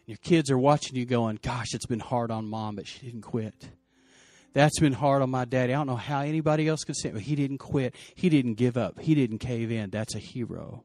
Your 0.06 0.18
kids 0.18 0.52
are 0.52 0.58
watching 0.58 0.96
you 0.96 1.06
going, 1.06 1.40
Gosh, 1.42 1.74
it's 1.74 1.86
been 1.86 2.00
hard 2.00 2.30
on 2.30 2.46
mom, 2.46 2.76
but 2.76 2.88
she 2.88 3.00
didn't 3.06 3.22
quit. 3.22 3.70
That's 4.54 4.80
been 4.80 4.94
hard 4.94 5.24
on 5.24 5.32
my 5.32 5.46
daddy. 5.46 5.74
I 5.74 5.78
don't 5.78 5.88
know 5.88 5.96
how 5.96 6.22
anybody 6.22 6.68
else 6.68 6.84
could 6.84 6.96
say 6.96 7.10
it, 7.10 7.14
but 7.14 7.24
he 7.24 7.36
didn't 7.36 7.58
quit. 7.58 7.96
He 8.14 8.30
didn't 8.30 8.54
give 8.54 8.78
up. 8.78 9.00
He 9.00 9.16
didn't 9.16 9.40
cave 9.40 9.72
in. 9.72 9.90
That's 9.90 10.14
a 10.14 10.20
hero. 10.20 10.84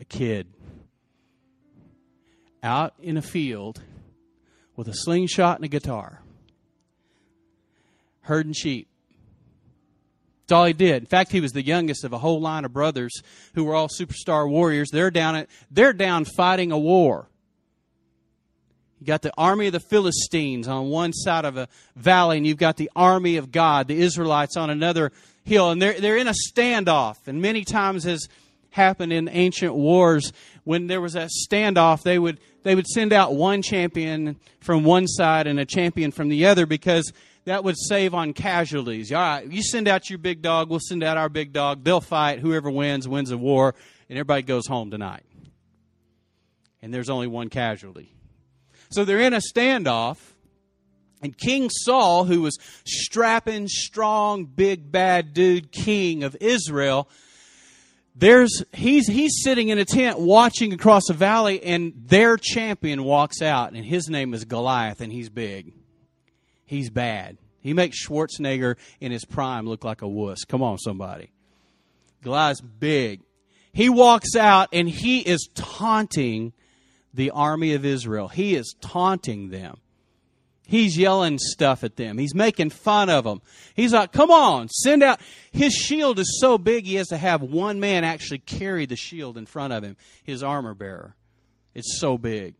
A 0.00 0.04
kid 0.06 0.46
out 2.62 2.94
in 3.00 3.18
a 3.18 3.22
field 3.22 3.82
with 4.74 4.88
a 4.88 4.94
slingshot 4.94 5.56
and 5.56 5.64
a 5.66 5.68
guitar, 5.68 6.22
herding 8.22 8.54
sheep. 8.54 8.89
That's 10.50 10.58
all 10.58 10.64
he 10.64 10.72
did. 10.72 11.04
In 11.04 11.06
fact, 11.06 11.30
he 11.30 11.40
was 11.40 11.52
the 11.52 11.62
youngest 11.62 12.02
of 12.02 12.12
a 12.12 12.18
whole 12.18 12.40
line 12.40 12.64
of 12.64 12.72
brothers 12.72 13.22
who 13.54 13.62
were 13.62 13.76
all 13.76 13.86
superstar 13.86 14.50
warriors. 14.50 14.90
They're 14.90 15.12
down 15.12 15.36
at, 15.36 15.48
they're 15.70 15.92
down 15.92 16.24
fighting 16.24 16.72
a 16.72 16.78
war. 16.78 17.28
You 18.98 19.06
got 19.06 19.22
the 19.22 19.32
army 19.38 19.68
of 19.68 19.74
the 19.74 19.78
Philistines 19.78 20.66
on 20.66 20.88
one 20.88 21.12
side 21.12 21.44
of 21.44 21.56
a 21.56 21.68
valley, 21.94 22.36
and 22.36 22.44
you've 22.44 22.56
got 22.56 22.76
the 22.76 22.90
army 22.96 23.36
of 23.36 23.52
God, 23.52 23.86
the 23.86 24.00
Israelites, 24.00 24.56
on 24.56 24.70
another 24.70 25.12
hill, 25.44 25.70
and 25.70 25.80
they're 25.80 26.00
they're 26.00 26.16
in 26.16 26.26
a 26.26 26.34
standoff. 26.52 27.28
And 27.28 27.40
many 27.40 27.64
times, 27.64 28.04
as 28.04 28.26
happened 28.70 29.12
in 29.12 29.28
ancient 29.28 29.76
wars, 29.76 30.32
when 30.64 30.88
there 30.88 31.00
was 31.00 31.14
a 31.14 31.28
standoff, 31.48 32.02
they 32.02 32.18
would 32.18 32.40
they 32.64 32.74
would 32.74 32.88
send 32.88 33.12
out 33.12 33.36
one 33.36 33.62
champion 33.62 34.34
from 34.58 34.82
one 34.82 35.06
side 35.06 35.46
and 35.46 35.60
a 35.60 35.64
champion 35.64 36.10
from 36.10 36.28
the 36.28 36.46
other 36.46 36.66
because 36.66 37.12
that 37.50 37.64
would 37.64 37.76
save 37.76 38.14
on 38.14 38.32
casualties. 38.32 39.12
All 39.12 39.20
right, 39.20 39.44
you 39.44 39.60
send 39.60 39.88
out 39.88 40.08
your 40.08 40.20
big 40.20 40.40
dog, 40.40 40.70
we'll 40.70 40.78
send 40.78 41.02
out 41.02 41.16
our 41.16 41.28
big 41.28 41.52
dog. 41.52 41.82
They'll 41.82 42.00
fight. 42.00 42.38
Whoever 42.38 42.70
wins, 42.70 43.08
wins 43.08 43.30
the 43.30 43.38
war, 43.38 43.74
and 44.08 44.16
everybody 44.16 44.42
goes 44.42 44.68
home 44.68 44.92
tonight. 44.92 45.24
And 46.80 46.94
there's 46.94 47.10
only 47.10 47.26
one 47.26 47.48
casualty. 47.48 48.14
So 48.90 49.04
they're 49.04 49.18
in 49.18 49.34
a 49.34 49.40
standoff, 49.40 50.18
and 51.22 51.36
King 51.36 51.70
Saul, 51.70 52.22
who 52.22 52.42
was 52.42 52.56
strapping, 52.84 53.66
strong, 53.66 54.44
big, 54.44 54.92
bad 54.92 55.34
dude, 55.34 55.72
king 55.72 56.22
of 56.22 56.36
Israel, 56.40 57.08
there's 58.14 58.62
he's 58.72 59.08
he's 59.08 59.42
sitting 59.42 59.70
in 59.70 59.78
a 59.78 59.84
tent 59.84 60.20
watching 60.20 60.72
across 60.72 61.08
a 61.10 61.14
valley, 61.14 61.60
and 61.64 61.94
their 61.96 62.36
champion 62.36 63.02
walks 63.02 63.42
out, 63.42 63.72
and 63.72 63.84
his 63.84 64.08
name 64.08 64.34
is 64.34 64.44
Goliath, 64.44 65.00
and 65.00 65.12
he's 65.12 65.28
big 65.28 65.72
he's 66.70 66.88
bad. 66.88 67.36
He 67.60 67.74
makes 67.74 68.06
Schwarzenegger 68.06 68.76
in 69.00 69.10
his 69.12 69.24
prime 69.24 69.66
look 69.66 69.84
like 69.84 70.02
a 70.02 70.08
wuss. 70.08 70.44
Come 70.44 70.62
on, 70.62 70.78
somebody. 70.78 71.30
Goliath's 72.22 72.60
big. 72.60 73.20
He 73.72 73.88
walks 73.88 74.36
out 74.36 74.68
and 74.72 74.88
he 74.88 75.18
is 75.20 75.48
taunting 75.54 76.52
the 77.12 77.32
army 77.32 77.74
of 77.74 77.84
Israel. 77.84 78.28
He 78.28 78.54
is 78.54 78.74
taunting 78.80 79.50
them. 79.50 79.78
He's 80.66 80.96
yelling 80.96 81.38
stuff 81.40 81.82
at 81.82 81.96
them. 81.96 82.16
He's 82.16 82.34
making 82.36 82.70
fun 82.70 83.10
of 83.10 83.24
them. 83.24 83.42
He's 83.74 83.92
like, 83.92 84.12
come 84.12 84.30
on, 84.30 84.68
send 84.68 85.02
out. 85.02 85.20
His 85.50 85.74
shield 85.74 86.20
is 86.20 86.38
so 86.40 86.56
big, 86.56 86.84
he 86.86 86.94
has 86.94 87.08
to 87.08 87.16
have 87.16 87.42
one 87.42 87.80
man 87.80 88.04
actually 88.04 88.38
carry 88.38 88.86
the 88.86 88.94
shield 88.94 89.36
in 89.36 89.46
front 89.46 89.72
of 89.72 89.82
him, 89.82 89.96
his 90.22 90.44
armor 90.44 90.74
bearer. 90.74 91.16
It's 91.74 91.98
so 91.98 92.16
big. 92.16 92.54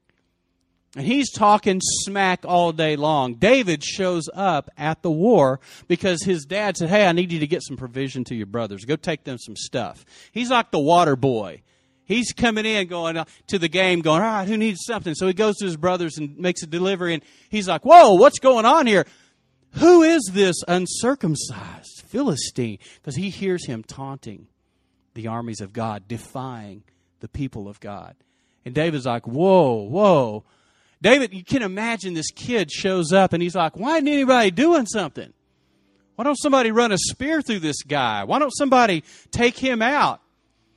And 0.97 1.07
he's 1.07 1.31
talking 1.31 1.81
smack 1.81 2.45
all 2.45 2.73
day 2.73 2.97
long. 2.97 3.35
David 3.35 3.85
shows 3.85 4.29
up 4.35 4.71
at 4.77 5.03
the 5.03 5.11
war 5.11 5.61
because 5.87 6.25
his 6.25 6.45
dad 6.45 6.77
said, 6.77 6.89
Hey, 6.89 7.07
I 7.07 7.13
need 7.13 7.31
you 7.31 7.39
to 7.41 7.47
get 7.47 7.63
some 7.63 7.77
provision 7.77 8.25
to 8.25 8.35
your 8.35 8.47
brothers. 8.47 8.85
Go 8.85 8.97
take 8.97 9.23
them 9.23 9.39
some 9.39 9.55
stuff. 9.55 10.05
He's 10.33 10.51
like 10.51 10.73
the 10.73 10.81
water 10.81 11.15
boy. 11.15 11.63
He's 12.07 12.33
coming 12.33 12.67
in, 12.67 12.89
going 12.89 13.25
to 13.47 13.59
the 13.61 13.69
game, 13.69 14.01
going, 14.01 14.21
All 14.21 14.29
right, 14.29 14.49
who 14.49 14.57
needs 14.57 14.81
something? 14.85 15.15
So 15.15 15.29
he 15.29 15.33
goes 15.33 15.59
to 15.59 15.65
his 15.65 15.77
brothers 15.77 16.19
and 16.19 16.37
makes 16.39 16.65
a 16.65 16.67
delivery. 16.67 17.15
And 17.15 17.23
he's 17.51 17.69
like, 17.69 17.85
Whoa, 17.85 18.15
what's 18.15 18.41
going 18.41 18.67
on 18.67 18.89
here? 18.89 19.07
Who 19.75 20.03
is 20.03 20.29
this 20.33 20.57
uncircumcised 20.67 22.03
Philistine? 22.09 22.81
Because 22.97 23.15
he 23.15 23.31
hears 23.31 23.65
him 23.65 23.85
taunting 23.85 24.49
the 25.15 25.29
armies 25.29 25.61
of 25.61 25.73
God, 25.73 26.09
defying 26.09 26.83
the 27.21 27.29
people 27.29 27.69
of 27.69 27.79
God. 27.79 28.17
And 28.65 28.75
David's 28.75 29.07
like, 29.07 29.29
Whoa, 29.29 29.85
whoa. 29.85 30.45
David, 31.03 31.33
you 31.33 31.45
can 31.45 31.63
imagine 31.63 32.15
this 32.15 32.31
kid 32.31 32.71
shows 32.71 33.13
up 33.13 33.33
and 33.33 33.43
he's 33.43 33.55
like, 33.55 33.77
Why 33.77 33.97
isn't 33.97 34.09
anybody 34.09 34.51
doing 34.51 34.87
something? 34.87 35.33
Why 36.17 36.25
don't 36.25 36.37
somebody 36.37 36.71
run 36.71 36.93
a 36.93 36.99
spear 36.99 37.41
through 37.41 37.61
this 37.61 37.83
guy? 37.83 38.25
Why 38.25 38.39
don't 38.39 38.51
somebody 38.51 39.05
take 39.31 39.57
him 39.57 39.81
out? 39.81 40.21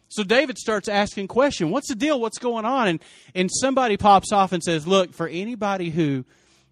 So 0.07 0.23
David 0.23 0.57
starts 0.57 0.87
asking 0.87 1.27
questions. 1.27 1.71
What's 1.71 1.89
the 1.89 1.95
deal? 1.95 2.21
What's 2.21 2.37
going 2.37 2.65
on? 2.65 2.87
And 2.87 3.03
and 3.35 3.49
somebody 3.51 3.97
pops 3.97 4.31
off 4.31 4.53
and 4.53 4.63
says, 4.63 4.87
Look, 4.87 5.13
for 5.13 5.27
anybody 5.27 5.89
who 5.89 6.23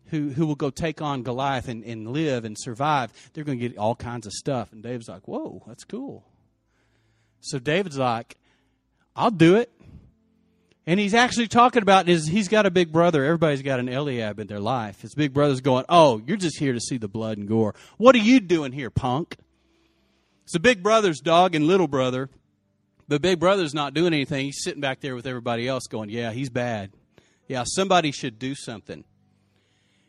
who 0.06 0.30
who 0.30 0.46
will 0.46 0.56
go 0.56 0.70
take 0.70 1.02
on 1.02 1.24
Goliath 1.24 1.68
and, 1.68 1.84
and 1.84 2.12
live 2.12 2.46
and 2.46 2.56
survive, 2.58 3.12
they're 3.34 3.44
gonna 3.44 3.58
get 3.58 3.78
all 3.78 3.96
kinds 3.96 4.28
of 4.28 4.32
stuff. 4.32 4.72
And 4.72 4.82
David's 4.84 5.10
like, 5.10 5.28
Whoa, 5.28 5.64
that's 5.68 5.84
cool. 5.84 6.24
So 7.42 7.60
David's 7.60 7.98
like, 7.98 8.38
I'll 9.16 9.32
do 9.32 9.56
it. 9.56 9.72
And 10.88 11.00
he's 11.00 11.14
actually 11.14 11.48
talking 11.48 11.84
about 11.84 12.08
his, 12.08 12.28
he's 12.28 12.48
got 12.48 12.66
a 12.66 12.72
big 12.72 12.92
brother. 12.92 13.24
Everybody's 13.24 13.62
got 13.62 13.80
an 13.80 13.88
Eliab 13.88 14.40
in 14.40 14.48
their 14.48 14.60
life. 14.60 15.02
His 15.02 15.14
big 15.14 15.34
brother's 15.34 15.62
going, 15.62 15.86
Oh, 15.90 16.22
you're 16.26 16.38
just 16.38 16.58
here 16.58 16.74
to 16.74 16.80
see 16.80 16.98
the 16.98 17.08
blood 17.08 17.38
and 17.38 17.48
gore. 17.48 17.76
What 17.98 18.16
are 18.16 18.20
you 18.20 18.40
doing 18.40 18.72
here, 18.72 18.90
punk? 18.90 19.38
It's 20.44 20.54
So 20.54 20.60
big 20.60 20.82
brother's 20.82 21.20
dog 21.20 21.54
and 21.54 21.68
little 21.68 21.88
brother. 21.88 22.30
The 23.08 23.20
big 23.20 23.40
brother's 23.40 23.74
not 23.74 23.94
doing 23.94 24.14
anything. 24.14 24.46
He's 24.46 24.64
sitting 24.64 24.82
back 24.82 25.02
there 25.02 25.16
with 25.16 25.28
everybody 25.28 25.68
else 25.68 25.86
going, 25.88 26.10
Yeah, 26.10 26.32
he's 26.32 26.50
bad. 26.50 26.92
Yeah, 27.48 27.64
somebody 27.66 28.12
should 28.12 28.40
do 28.40 28.56
something. 28.56 29.04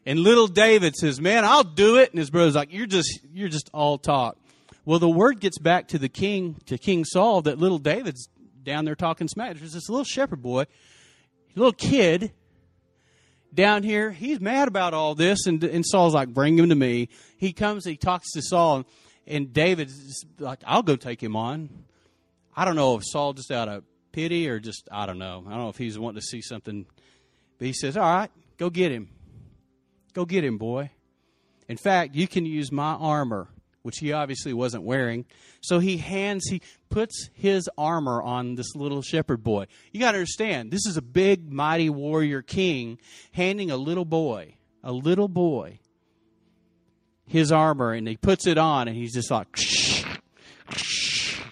And 0.05 0.19
little 0.19 0.49
David 0.49 0.97
says, 0.97 1.21
"Man, 1.21 1.45
I'll 1.45 1.65
do 1.65 1.97
it." 1.97 2.11
And 2.11 2.19
his 2.19 2.31
brother's 2.31 2.55
like, 2.55 2.73
"You're 2.73 2.87
just 2.87 3.21
you're 3.33 3.49
just 3.49 3.71
all 3.73 3.99
talk." 3.99 4.37
Well, 4.85 4.99
the 4.99 5.09
word 5.09 5.39
gets 5.39 5.59
back 5.59 5.89
to 5.89 5.99
the 5.99 6.09
king, 6.09 6.57
to 6.67 6.77
King 6.77 7.05
Saul, 7.05 7.43
that 7.43 7.59
little 7.59 7.79
David's 7.79 8.29
down 8.65 8.85
there 8.85 8.95
talking 8.95 9.29
smack. 9.29 9.57
There's 9.57 9.73
this 9.73 9.89
little 9.89 10.05
shepherd 10.05 10.43
boy, 10.43 10.67
little 11.55 11.73
kid 11.73 12.33
down 13.53 13.83
here. 13.83 14.11
He's 14.11 14.41
mad 14.41 14.69
about 14.69 14.95
all 14.95 15.15
this, 15.15 15.47
and, 15.47 15.63
and 15.65 15.85
Saul's 15.85 16.15
like, 16.15 16.29
"Bring 16.29 16.59
him 16.59 16.69
to 16.69 16.75
me." 16.75 17.09
He 17.37 17.53
comes, 17.53 17.85
he 17.85 17.97
talks 17.97 18.33
to 18.33 18.43
Saul, 18.43 18.77
and, 18.77 18.85
and 19.27 19.53
David's 19.53 20.25
like, 20.39 20.61
"I'll 20.67 20.83
go 20.83 20.97
take 20.97 21.23
him 21.23 21.37
on." 21.37 21.69
I 22.55 22.65
don't 22.65 22.77
know 22.77 22.97
if 22.97 23.05
Saul 23.05 23.33
just 23.33 23.51
out 23.51 23.69
of 23.69 23.85
pity 24.13 24.49
or 24.49 24.61
just 24.61 24.89
I 24.91 25.07
don't 25.07 25.19
know. 25.19 25.43
I 25.47 25.51
don't 25.51 25.59
know 25.59 25.69
if 25.69 25.79
he's 25.79 25.99
wanting 25.99 26.21
to 26.21 26.27
see 26.27 26.43
something, 26.43 26.87
but 27.59 27.67
he 27.67 27.73
says, 27.73 27.97
"All 27.97 28.03
right, 28.03 28.31
go 28.59 28.71
get 28.71 28.93
him." 28.93 29.09
Go 30.13 30.27
get 30.27 30.45
him, 30.45 30.59
boy. 30.59 30.91
In 31.69 31.77
fact, 31.77 32.15
you 32.15 32.29
can 32.29 32.45
use 32.45 32.71
my 32.71 32.93
armor, 32.93 33.49
which 33.83 33.99
he 33.99 34.13
obviously 34.13 34.53
wasn't 34.53 34.83
wearing. 34.83 35.25
So 35.61 35.79
he 35.79 35.97
hands, 35.97 36.47
he 36.49 36.63
puts 36.89 37.31
his 37.33 37.69
armor 37.77 38.23
on 38.23 38.55
this 38.55 38.75
little 38.75 39.03
shepherd 39.03 39.43
boy. 39.43 39.67
You 39.93 40.01
got 40.01 40.13
to 40.13 40.19
understand, 40.19 40.71
this 40.71 40.87
is 40.87 40.97
a 40.97 41.03
big, 41.03 41.53
mighty 41.53 41.91
warrior 41.91 42.43
king 42.43 42.99
handing 43.33 43.71
a 43.71 43.77
little 43.77 44.05
boy, 44.05 44.55
a 44.83 44.93
little 44.93 45.29
boy, 45.29 45.81
his 47.27 47.53
armor, 47.53 47.93
and 47.93 48.07
he 48.07 48.17
puts 48.17 48.47
it 48.47 48.59
on, 48.59 48.89
and 48.89 48.97
he's 48.97 49.15
just 49.15 49.31
like, 49.31 49.47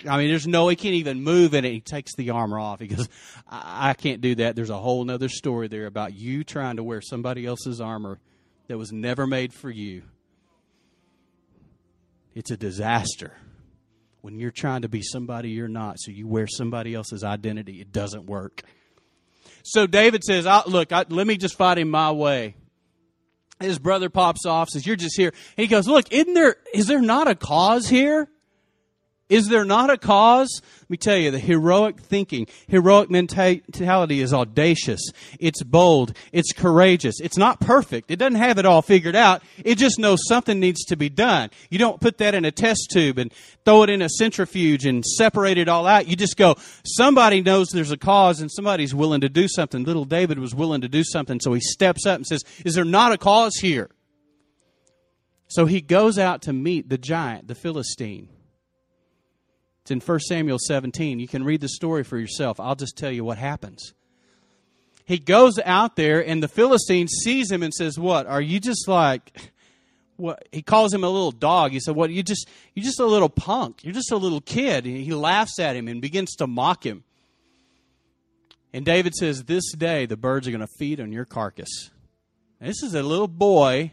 I 0.09 0.17
mean, 0.17 0.29
there's 0.29 0.47
no, 0.47 0.69
he 0.69 0.77
can't 0.77 0.95
even 0.95 1.23
move 1.23 1.55
in 1.55 1.65
it. 1.65 1.73
He 1.73 1.81
takes 1.81 2.15
the 2.15 2.31
armor 2.31 2.59
off. 2.59 2.81
He 2.81 2.87
goes, 2.87 3.09
I, 3.49 3.91
I 3.91 3.95
can't 3.95 4.21
do 4.21 4.35
that. 4.37 4.57
There's 4.57 4.71
a 4.71 4.79
whole 4.79 5.09
other 5.11 5.29
story 5.29 5.69
there 5.69 5.87
about 5.87 6.15
you 6.15 6.45
trying 6.45 6.77
to 6.77 6.85
wear 6.85 7.01
somebody 7.01 7.45
else's 7.45 7.81
armor 7.81 8.19
that 8.69 8.79
was 8.79 8.93
never 8.93 9.27
made 9.27 9.53
for 9.53 9.71
you. 9.71 10.03
It's 12.35 12.51
a 12.51 12.57
disaster. 12.57 13.33
When 14.21 14.39
you're 14.39 14.51
trying 14.51 14.83
to 14.83 14.89
be 14.89 15.03
somebody 15.03 15.51
you're 15.51 15.69
not, 15.69 15.97
so 15.99 16.11
you 16.11 16.27
wear 16.27 16.47
somebody 16.47 16.95
else's 16.95 17.25
identity, 17.25 17.81
it 17.81 17.91
doesn't 17.91 18.27
work. 18.27 18.63
So 19.63 19.87
David 19.87 20.25
says, 20.25 20.47
Look, 20.67 20.93
I, 20.93 21.07
let 21.09 21.27
me 21.27 21.37
just 21.37 21.57
fight 21.57 21.79
him 21.79 21.91
my 21.91 22.13
way. 22.13 22.55
His 23.61 23.79
brother 23.79 24.09
pops 24.09 24.47
off, 24.47 24.69
says, 24.69 24.87
You're 24.87 24.97
just 24.97 25.17
here. 25.17 25.33
And 25.57 25.63
he 25.63 25.67
goes, 25.67 25.87
Look, 25.87 26.13
isn't 26.13 26.35
there, 26.35 26.57
is 26.73 26.87
there 26.87 27.01
not 27.01 27.29
a 27.29 27.35
cause 27.35 27.89
here? 27.89 28.29
Is 29.31 29.47
there 29.47 29.65
not 29.65 29.91
a 29.91 29.97
cause? 29.97 30.61
Let 30.81 30.91
me 30.91 30.97
tell 30.97 31.17
you, 31.17 31.31
the 31.31 31.39
heroic 31.39 32.01
thinking, 32.01 32.49
heroic 32.67 33.11
mentality 33.11 34.21
is 34.21 34.35
audacious. 34.35 35.01
It's 35.39 35.63
bold. 35.63 36.15
It's 36.33 36.53
courageous. 36.53 37.21
It's 37.21 37.39
not 37.39 37.61
perfect. 37.61 38.11
It 38.11 38.17
doesn't 38.17 38.35
have 38.35 38.59
it 38.59 38.67
all 38.67 38.83
figured 38.83 39.15
out. 39.15 39.43
It 39.65 39.77
just 39.79 40.01
knows 40.01 40.19
something 40.27 40.59
needs 40.59 40.85
to 40.87 40.97
be 40.97 41.09
done. 41.09 41.51
You 41.71 41.79
don't 41.79 42.01
put 42.01 42.19
that 42.19 42.35
in 42.35 42.45
a 42.45 42.51
test 42.51 42.91
tube 42.93 43.19
and 43.19 43.33
throw 43.65 43.85
it 43.85 43.91
in 43.91 44.03
a 44.03 44.09
centrifuge 44.09 44.85
and 44.85 45.05
separate 45.05 45.59
it 45.59 45.69
all 45.69 45.87
out. 45.87 46.09
You 46.09 46.17
just 46.17 46.37
go, 46.37 46.57
somebody 46.85 47.41
knows 47.41 47.69
there's 47.69 47.93
a 47.93 47.97
cause 47.97 48.41
and 48.41 48.51
somebody's 48.51 48.95
willing 48.95 49.21
to 49.21 49.29
do 49.29 49.47
something. 49.47 49.85
Little 49.85 50.05
David 50.05 50.41
was 50.41 50.57
willing 50.57 50.81
to 50.81 50.89
do 50.89 51.05
something, 51.05 51.39
so 51.39 51.53
he 51.53 51.61
steps 51.61 52.05
up 52.05 52.17
and 52.17 52.27
says, 52.27 52.43
is 52.65 52.75
there 52.75 52.85
not 52.85 53.13
a 53.13 53.19
cause 53.19 53.55
here? 53.57 53.91
So 55.47 55.67
he 55.67 55.81
goes 55.81 56.19
out 56.19 56.43
to 56.43 56.53
meet 56.53 56.89
the 56.89 56.99
giant, 56.99 57.47
the 57.47 57.55
Philistine. 57.55 58.29
It's 59.91 60.07
in 60.07 60.09
1 60.09 60.21
Samuel 60.21 60.59
17. 60.61 61.19
You 61.19 61.27
can 61.27 61.43
read 61.43 61.61
the 61.61 61.69
story 61.69 62.05
for 62.05 62.17
yourself. 62.17 62.61
I'll 62.61 62.77
just 62.77 62.97
tell 62.97 63.11
you 63.11 63.25
what 63.25 63.39
happens. 63.39 63.93
He 65.05 65.19
goes 65.19 65.59
out 65.65 65.97
there, 65.97 66.25
and 66.25 66.41
the 66.41 66.47
Philistine 66.47 67.09
sees 67.09 67.51
him 67.51 67.65
and 67.65 67.75
says, 67.75 67.99
What? 67.99 68.27
Are 68.27 68.41
you 68.41 68.61
just 68.61 68.87
like. 68.87 69.51
What, 70.17 70.47
he 70.53 70.61
calls 70.61 70.93
him 70.93 71.03
a 71.03 71.09
little 71.09 71.33
dog. 71.33 71.73
He 71.73 71.81
said, 71.81 71.97
"What? 71.97 72.11
You 72.11 72.23
just 72.23 72.47
you're 72.75 72.85
just 72.85 73.01
a 73.01 73.07
little 73.07 73.31
punk. 73.31 73.83
You're 73.83 73.95
just 73.95 74.13
a 74.13 74.19
little 74.19 74.43
kid." 74.43 74.85
And 74.85 74.99
he 74.99 75.15
laughs 75.15 75.59
at 75.59 75.75
him 75.75 75.89
and 75.89 76.03
begins 76.03 76.37
to 76.37 76.47
mock 76.47 76.85
him. 76.85 77.05
And 78.75 78.85
David 78.85 79.15
says, 79.15 79.45
"This 79.45 79.73
day 79.73 80.05
the 80.05 80.19
birds 80.19 80.47
are 80.47 80.51
going 80.51 80.61
to 80.61 80.69
feed 80.79 81.01
on 81.01 81.11
your 81.11 81.25
carcass." 81.25 81.89
And 82.61 82.69
this 82.69 82.83
is 82.83 82.95
a 82.95 83.03
little 83.03 83.29
boy 83.29 83.93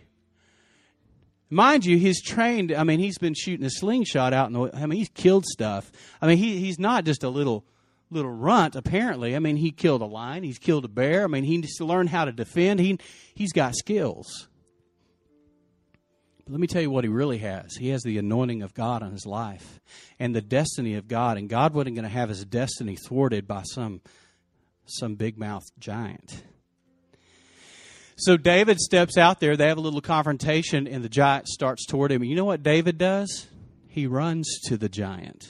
Mind 1.50 1.86
you, 1.86 1.98
he's 1.98 2.22
trained. 2.22 2.74
I 2.74 2.84
mean, 2.84 3.00
he's 3.00 3.18
been 3.18 3.34
shooting 3.34 3.66
a 3.66 3.70
slingshot 3.70 4.34
out 4.34 4.48
in 4.48 4.54
the. 4.54 4.70
I 4.74 4.86
mean, 4.86 5.00
he's 5.00 5.10
killed 5.10 5.46
stuff. 5.46 5.92
I 6.22 6.28
mean, 6.28 6.38
he 6.38 6.60
he's 6.60 6.78
not 6.78 7.06
just 7.06 7.24
a 7.24 7.30
little 7.30 7.64
little 8.10 8.32
runt. 8.32 8.76
Apparently, 8.76 9.36
I 9.36 9.40
mean, 9.40 9.56
he 9.56 9.72
killed 9.72 10.02
a 10.02 10.06
lion. 10.06 10.44
He's 10.44 10.60
killed 10.60 10.86
a 10.86 10.90
bear. 10.90 11.24
I 11.24 11.28
mean, 11.28 11.44
he 11.44 11.58
needs 11.58 11.76
to 11.76 11.86
learn 11.86 12.08
how 12.08 12.26
to 12.26 12.32
defend. 12.34 12.80
He 12.82 13.00
he's 13.34 13.54
got 13.54 13.76
skills. 13.76 14.50
But 16.44 16.52
let 16.52 16.60
me 16.60 16.68
tell 16.68 16.82
you 16.82 16.92
what 16.92 17.06
he 17.06 17.10
really 17.10 17.38
has. 17.40 17.76
He 17.76 17.90
has 17.90 18.04
the 18.04 18.18
anointing 18.18 18.62
of 18.62 18.74
God 18.74 19.02
on 19.02 19.12
his 19.12 19.26
life 19.26 19.80
and 20.20 20.36
the 20.36 20.42
destiny 20.42 20.96
of 20.96 21.08
God. 21.08 21.38
And 21.38 21.50
God 21.50 21.74
wasn't 21.74 21.96
going 21.96 22.04
to 22.04 22.10
have 22.10 22.30
his 22.30 22.44
destiny 22.46 22.96
thwarted 22.96 23.48
by 23.48 23.64
some 23.64 24.02
some 24.86 25.16
big 25.16 25.38
mouthed 25.38 25.72
giant. 25.80 26.44
So 28.20 28.36
David 28.36 28.80
steps 28.80 29.16
out 29.16 29.40
there. 29.40 29.56
They 29.56 29.68
have 29.68 29.78
a 29.78 29.82
little 29.82 30.02
confrontation, 30.02 30.88
and 30.88 31.04
the 31.04 31.10
giant 31.10 31.48
starts 31.48 31.86
toward 31.86 32.12
him. 32.12 32.24
And 32.24 32.30
you 32.30 32.36
know 32.36 32.46
what 32.46 32.64
David 32.64 32.98
does? 32.98 33.46
He 33.88 34.08
runs 34.08 34.60
to 34.66 34.76
the 34.76 34.90
giant. 34.90 35.48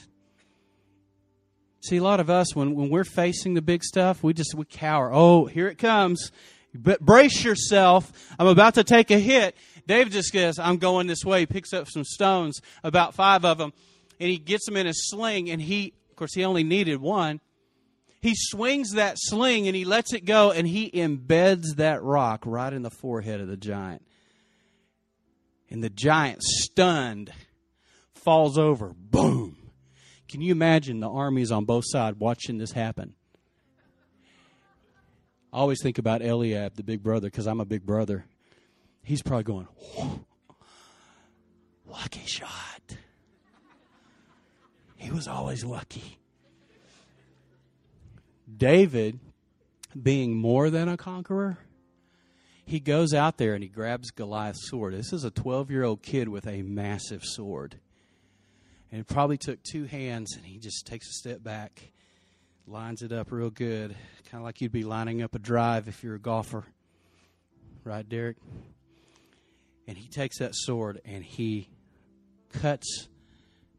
See, 1.80 1.96
a 1.96 2.02
lot 2.02 2.20
of 2.20 2.28
us, 2.28 2.54
when, 2.54 2.74
when 2.74 2.90
we're 2.90 3.04
facing 3.04 3.54
the 3.54 3.62
big 3.62 3.82
stuff, 3.82 4.22
we 4.22 4.34
just 4.34 4.54
we 4.54 4.66
cower. 4.66 5.10
Oh, 5.10 5.46
here 5.46 5.68
it 5.68 5.78
comes. 5.78 6.30
But 6.74 7.00
brace 7.00 7.42
yourself. 7.42 8.12
I'm 8.38 8.46
about 8.46 8.74
to 8.74 8.84
take 8.84 9.10
a 9.10 9.18
hit. 9.18 9.56
David 9.86 10.12
just 10.12 10.28
says, 10.28 10.58
I'm 10.58 10.76
going 10.76 11.06
this 11.06 11.24
way. 11.24 11.40
He 11.40 11.46
picks 11.46 11.72
up 11.72 11.88
some 11.88 12.04
stones, 12.04 12.60
about 12.84 13.14
five 13.14 13.46
of 13.46 13.56
them, 13.56 13.72
and 14.20 14.28
he 14.28 14.36
gets 14.36 14.66
them 14.66 14.76
in 14.76 14.86
a 14.86 14.92
sling. 14.92 15.48
And 15.48 15.62
he, 15.62 15.94
of 16.10 16.16
course, 16.16 16.34
he 16.34 16.44
only 16.44 16.64
needed 16.64 17.00
one 17.00 17.40
he 18.20 18.34
swings 18.34 18.92
that 18.92 19.16
sling 19.16 19.66
and 19.66 19.76
he 19.76 19.84
lets 19.84 20.12
it 20.12 20.24
go 20.24 20.50
and 20.50 20.66
he 20.66 20.90
embeds 20.90 21.76
that 21.76 22.02
rock 22.02 22.42
right 22.44 22.72
in 22.72 22.82
the 22.82 22.90
forehead 22.90 23.40
of 23.40 23.48
the 23.48 23.56
giant. 23.56 24.02
And 25.70 25.84
the 25.84 25.90
giant, 25.90 26.42
stunned, 26.42 27.30
falls 28.14 28.58
over. 28.58 28.94
Boom. 28.96 29.56
Can 30.28 30.40
you 30.40 30.52
imagine 30.52 31.00
the 31.00 31.08
armies 31.08 31.52
on 31.52 31.64
both 31.64 31.84
sides 31.86 32.18
watching 32.18 32.58
this 32.58 32.72
happen? 32.72 33.14
I 35.52 35.58
always 35.58 35.82
think 35.82 35.98
about 35.98 36.22
Eliab, 36.22 36.74
the 36.74 36.82
big 36.82 37.02
brother, 37.02 37.28
because 37.28 37.46
I'm 37.46 37.60
a 37.60 37.64
big 37.64 37.86
brother. 37.86 38.26
He's 39.02 39.22
probably 39.22 39.44
going, 39.44 39.68
lucky 41.86 42.26
shot. 42.26 42.82
He 44.96 45.10
was 45.10 45.26
always 45.26 45.64
lucky. 45.64 46.18
David, 48.56 49.18
being 50.00 50.36
more 50.36 50.70
than 50.70 50.88
a 50.88 50.96
conqueror, 50.96 51.58
he 52.64 52.80
goes 52.80 53.14
out 53.14 53.38
there 53.38 53.54
and 53.54 53.62
he 53.62 53.68
grabs 53.68 54.10
Goliath's 54.10 54.68
sword. 54.68 54.94
This 54.94 55.12
is 55.12 55.24
a 55.24 55.30
12 55.30 55.70
year 55.70 55.84
old 55.84 56.02
kid 56.02 56.28
with 56.28 56.46
a 56.46 56.62
massive 56.62 57.24
sword. 57.24 57.76
And 58.90 59.00
it 59.00 59.06
probably 59.06 59.36
took 59.36 59.62
two 59.62 59.84
hands, 59.84 60.34
and 60.36 60.46
he 60.46 60.58
just 60.58 60.86
takes 60.86 61.08
a 61.08 61.12
step 61.12 61.42
back, 61.42 61.92
lines 62.66 63.02
it 63.02 63.12
up 63.12 63.30
real 63.30 63.50
good, 63.50 63.94
kind 64.30 64.40
of 64.40 64.44
like 64.44 64.62
you'd 64.62 64.72
be 64.72 64.84
lining 64.84 65.22
up 65.22 65.34
a 65.34 65.38
drive 65.38 65.88
if 65.88 66.02
you're 66.02 66.14
a 66.14 66.20
golfer. 66.20 66.64
Right, 67.84 68.08
Derek? 68.08 68.38
And 69.86 69.96
he 69.96 70.08
takes 70.08 70.38
that 70.38 70.54
sword 70.54 71.00
and 71.04 71.22
he 71.22 71.68
cuts 72.52 73.08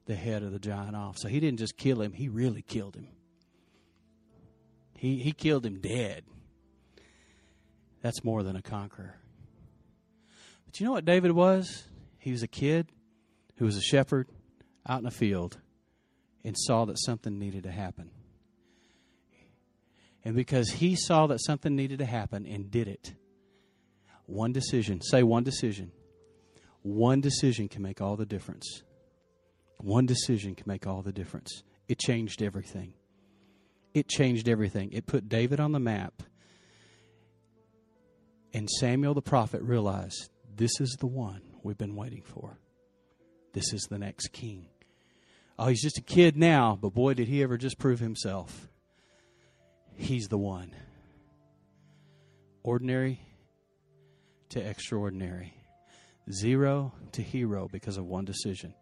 the 0.06 0.16
head 0.16 0.42
of 0.42 0.52
the 0.52 0.60
giant 0.60 0.96
off. 0.96 1.18
So 1.18 1.28
he 1.28 1.40
didn't 1.40 1.60
just 1.60 1.78
kill 1.78 2.02
him, 2.02 2.14
he 2.14 2.30
really 2.30 2.62
killed 2.62 2.96
him. 2.96 3.08
He, 5.00 5.20
he 5.20 5.32
killed 5.32 5.66
him 5.66 5.80
dead. 5.80 6.26
That's 8.02 8.22
more 8.22 8.44
than 8.44 8.58
a 8.58 8.62
conqueror. 8.62 9.16
But 10.66 10.78
you 10.78 10.86
know 10.86 10.92
what 10.92 11.06
David 11.06 11.32
was? 11.32 11.86
He 12.18 12.34
was 12.34 12.44
a 12.44 12.50
kid 12.50 12.88
who 13.56 13.66
was 13.66 13.78
a 13.78 13.82
shepherd 13.82 14.28
out 14.86 15.00
in 15.00 15.06
a 15.06 15.12
field 15.12 15.58
and 16.44 16.54
saw 16.58 16.84
that 16.84 17.00
something 17.00 17.40
needed 17.40 17.64
to 17.64 17.72
happen. 17.72 18.10
And 20.26 20.36
because 20.36 20.70
he 20.70 20.98
saw 20.98 21.28
that 21.28 21.40
something 21.46 21.78
needed 21.78 22.00
to 22.00 22.06
happen 22.06 22.46
and 22.46 22.70
did 22.70 22.90
it, 22.90 23.14
one 24.26 24.52
decision, 24.52 25.00
say 25.00 25.24
one 25.24 25.46
decision, 25.46 25.94
one 26.82 27.22
decision 27.22 27.70
can 27.70 27.82
make 27.82 28.02
all 28.02 28.18
the 28.18 28.26
difference. 28.26 28.84
One 29.78 30.06
decision 30.06 30.56
can 30.56 30.66
make 30.68 30.86
all 30.86 31.02
the 31.02 31.14
difference. 31.14 31.64
It 31.88 32.00
changed 32.00 32.42
everything 32.42 32.96
it 33.94 34.08
changed 34.08 34.48
everything. 34.48 34.92
It 34.92 35.08
put 35.08 35.30
David 35.30 35.60
on 35.60 35.72
the 35.72 35.80
map. 35.80 36.24
And 38.54 38.70
Samuel 38.70 39.14
the 39.14 39.22
prophet 39.22 39.62
realized 39.62 40.30
this 40.56 40.80
is 40.80 40.98
the 41.00 41.08
one 41.08 41.42
we've 41.64 41.78
been 41.78 41.96
waiting 41.96 42.24
for. 42.24 42.60
This 43.54 43.74
is 43.74 43.82
the 43.90 44.00
next 44.00 44.30
king. 44.30 44.68
Oh, 45.58 45.68
he's 45.68 45.82
just 45.82 45.98
a 45.98 46.04
kid 46.04 46.38
now, 46.38 46.78
but 46.80 46.94
boy, 46.94 47.14
did 47.14 47.28
he 47.28 47.44
ever 47.44 47.58
just 47.58 47.78
prove 47.78 48.00
himself. 48.00 48.70
He's 49.96 50.28
the 50.28 50.38
one. 50.38 50.74
Ordinary, 52.64 53.20
to 54.50 54.60
extraordinary, 54.60 55.54
zero 56.32 56.94
to 57.12 57.22
hero 57.22 57.68
because 57.72 57.98
of 57.98 58.06
one 58.06 58.26
decision. 58.26 58.74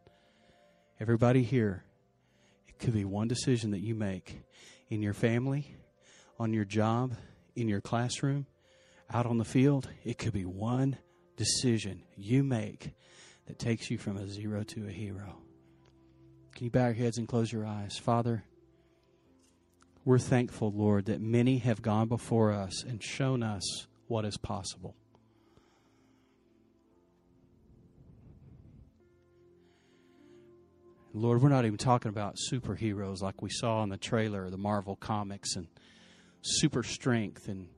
Everybody 0.99 1.43
here, 1.43 1.83
it 2.67 2.79
could 2.79 2.93
be 2.93 3.05
one 3.05 3.27
decision 3.27 3.71
that 3.71 3.81
you 3.81 3.95
make 3.95 4.41
in 4.89 5.01
your 5.01 5.13
family, 5.13 5.75
on 6.39 6.53
your 6.53 6.65
job, 6.65 7.13
in 7.55 7.67
your 7.67 7.81
classroom, 7.81 8.45
out 9.11 9.25
on 9.25 9.37
the 9.37 9.45
field. 9.45 9.89
It 10.03 10.17
could 10.17 10.33
be 10.33 10.45
one 10.45 10.97
decision 11.35 12.03
you 12.15 12.43
make 12.43 12.93
that 13.47 13.59
takes 13.59 13.89
you 13.89 13.97
from 13.97 14.17
a 14.17 14.27
zero 14.27 14.63
to 14.63 14.87
a 14.87 14.91
hero. 14.91 15.37
Can 16.55 16.65
you 16.65 16.71
bow 16.71 16.85
your 16.85 16.93
heads 16.93 17.17
and 17.17 17.27
close 17.27 17.51
your 17.51 17.65
eyes? 17.65 17.97
Father, 17.97 18.43
we're 20.03 20.19
thankful, 20.19 20.71
Lord, 20.71 21.05
that 21.05 21.21
many 21.21 21.57
have 21.59 21.81
gone 21.81 22.07
before 22.07 22.51
us 22.51 22.83
and 22.83 23.03
shown 23.03 23.43
us 23.43 23.87
what 24.07 24.25
is 24.25 24.37
possible. 24.37 24.95
Lord, 31.13 31.41
we're 31.41 31.49
not 31.49 31.65
even 31.65 31.77
talking 31.77 32.09
about 32.09 32.35
superheroes 32.51 33.21
like 33.21 33.41
we 33.41 33.49
saw 33.49 33.81
in 33.83 33.89
the 33.89 33.97
trailer, 33.97 34.49
the 34.49 34.57
Marvel 34.57 34.95
comics, 34.95 35.55
and 35.55 35.67
super 36.41 36.83
strength 36.83 37.47
and 37.47 37.69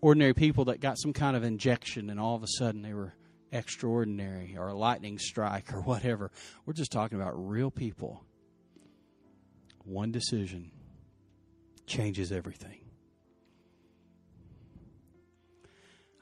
ordinary 0.00 0.34
people 0.34 0.66
that 0.66 0.80
got 0.80 0.98
some 0.98 1.12
kind 1.12 1.36
of 1.36 1.44
injection 1.44 2.10
and 2.10 2.18
all 2.18 2.36
of 2.36 2.42
a 2.42 2.48
sudden 2.58 2.82
they 2.82 2.94
were 2.94 3.14
extraordinary 3.52 4.56
or 4.56 4.68
a 4.68 4.74
lightning 4.74 5.18
strike 5.18 5.72
or 5.72 5.80
whatever. 5.82 6.30
We're 6.64 6.72
just 6.74 6.92
talking 6.92 7.20
about 7.20 7.32
real 7.34 7.70
people. 7.70 8.24
One 9.84 10.12
decision 10.12 10.70
changes 11.86 12.30
everything. 12.30 12.80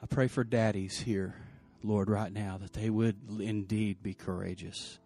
I 0.01 0.05
pray 0.05 0.27
for 0.27 0.45
daddies 0.45 0.97
here, 0.97 1.35
Lord, 1.83 2.09
right 2.09 2.31
now, 2.31 2.57
that 2.57 2.71
they 2.71 2.89
would 2.89 3.17
indeed 3.39 4.01
be 4.01 4.13
courageous. 4.13 4.97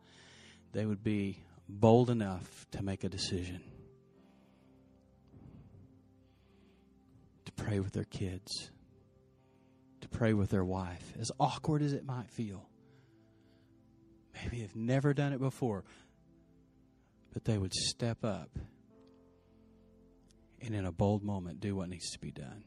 They 0.73 0.85
would 0.85 1.03
be 1.03 1.39
bold 1.69 2.09
enough 2.09 2.67
to 2.71 2.83
make 2.83 3.03
a 3.03 3.09
decision. 3.09 3.61
To 7.45 7.51
pray 7.53 7.79
with 7.79 7.93
their 7.93 8.05
kids 8.05 8.71
to 10.03 10.09
pray 10.09 10.33
with 10.33 10.49
their 10.49 10.65
wife, 10.65 11.13
as 11.17 11.31
awkward 11.39 11.81
as 11.81 11.93
it 11.93 12.05
might 12.05 12.29
feel. 12.29 12.67
Maybe 14.35 14.59
they've 14.59 14.75
never 14.75 15.13
done 15.13 15.31
it 15.31 15.39
before, 15.39 15.85
but 17.31 17.45
they 17.45 17.57
would 17.57 17.73
step 17.73 18.25
up 18.25 18.49
and, 20.61 20.75
in 20.75 20.85
a 20.85 20.91
bold 20.91 21.23
moment, 21.23 21.61
do 21.61 21.77
what 21.77 21.87
needs 21.87 22.11
to 22.11 22.19
be 22.19 22.31
done. 22.31 22.65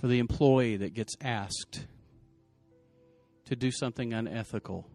For 0.00 0.06
the 0.06 0.18
employee 0.18 0.78
that 0.78 0.94
gets 0.94 1.14
asked 1.20 1.86
to 3.44 3.54
do 3.54 3.70
something 3.70 4.14
unethical, 4.14 4.88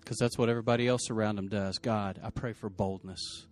because 0.00 0.16
that's 0.16 0.38
what 0.38 0.48
everybody 0.48 0.88
else 0.88 1.10
around 1.10 1.36
them 1.36 1.48
does. 1.48 1.76
God, 1.76 2.18
I 2.24 2.30
pray 2.30 2.54
for 2.54 2.70
boldness. 2.70 3.46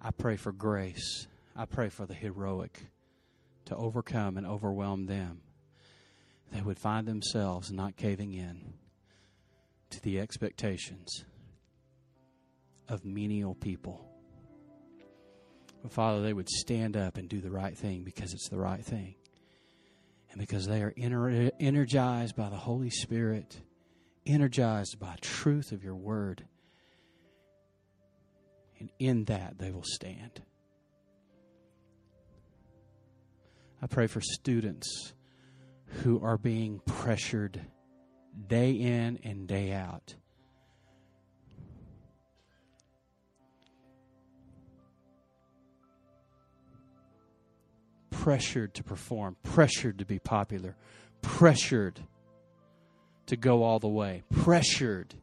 I 0.00 0.12
pray 0.12 0.36
for 0.36 0.52
grace. 0.52 1.26
I 1.56 1.64
pray 1.64 1.88
for 1.88 2.06
the 2.06 2.14
heroic 2.14 2.78
to 3.64 3.74
overcome 3.74 4.36
and 4.36 4.46
overwhelm 4.46 5.06
them. 5.06 5.40
They 6.52 6.60
would 6.62 6.78
find 6.78 7.08
themselves 7.08 7.72
not 7.72 7.96
caving 7.96 8.32
in 8.32 8.74
to 9.90 10.00
the 10.02 10.20
expectations 10.20 11.24
of 12.88 13.04
menial 13.04 13.56
people. 13.56 14.08
But 15.82 15.92
Father, 15.92 16.22
they 16.22 16.32
would 16.32 16.48
stand 16.48 16.96
up 16.96 17.16
and 17.16 17.28
do 17.28 17.40
the 17.40 17.50
right 17.50 17.76
thing 17.76 18.02
because 18.02 18.32
it's 18.32 18.48
the 18.48 18.58
right 18.58 18.84
thing. 18.84 19.14
And 20.30 20.40
because 20.40 20.66
they 20.66 20.82
are 20.82 20.92
ener- 20.92 21.50
energized 21.58 22.36
by 22.36 22.50
the 22.50 22.56
Holy 22.56 22.90
Spirit, 22.90 23.60
energized 24.26 24.98
by 24.98 25.16
truth 25.20 25.72
of 25.72 25.82
your 25.82 25.96
word 25.96 26.44
and 28.78 28.90
in 28.98 29.24
that 29.24 29.58
they 29.58 29.70
will 29.70 29.84
stand. 29.84 30.42
I 33.80 33.86
pray 33.86 34.06
for 34.06 34.20
students 34.20 35.12
who 36.02 36.22
are 36.22 36.36
being 36.36 36.80
pressured 36.84 37.60
day 38.48 38.72
in 38.72 39.18
and 39.22 39.46
day 39.46 39.72
out. 39.72 40.14
Pressured 48.28 48.74
to 48.74 48.84
perform, 48.84 49.38
pressured 49.42 50.00
to 50.00 50.04
be 50.04 50.18
popular, 50.18 50.76
pressured 51.22 51.98
to 53.24 53.38
go 53.38 53.62
all 53.62 53.78
the 53.78 53.88
way, 53.88 54.22
pressured 54.30 55.14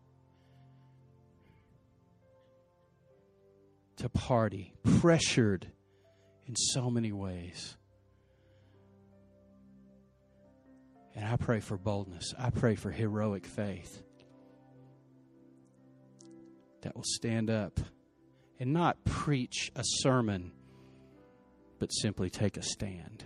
to 3.98 4.10
party, 4.10 4.74
pressured 5.00 5.68
in 6.48 6.56
so 6.56 6.90
many 6.90 7.12
ways. 7.12 7.78
And 11.16 11.26
I 11.26 11.36
pray 11.36 11.60
for 11.60 11.78
boldness. 11.78 12.34
I 12.40 12.50
pray 12.50 12.74
for 12.74 12.90
heroic 12.90 13.46
faith 13.46 14.02
that 16.82 16.96
will 16.96 17.04
stand 17.06 17.52
up 17.52 17.80
and 18.60 18.74
not 18.74 19.04
preach 19.06 19.72
a 19.76 19.84
sermon, 19.84 20.54
but 21.80 21.90
simply 21.90 22.30
take 22.30 22.58
a 22.58 22.62
stand. 22.62 23.26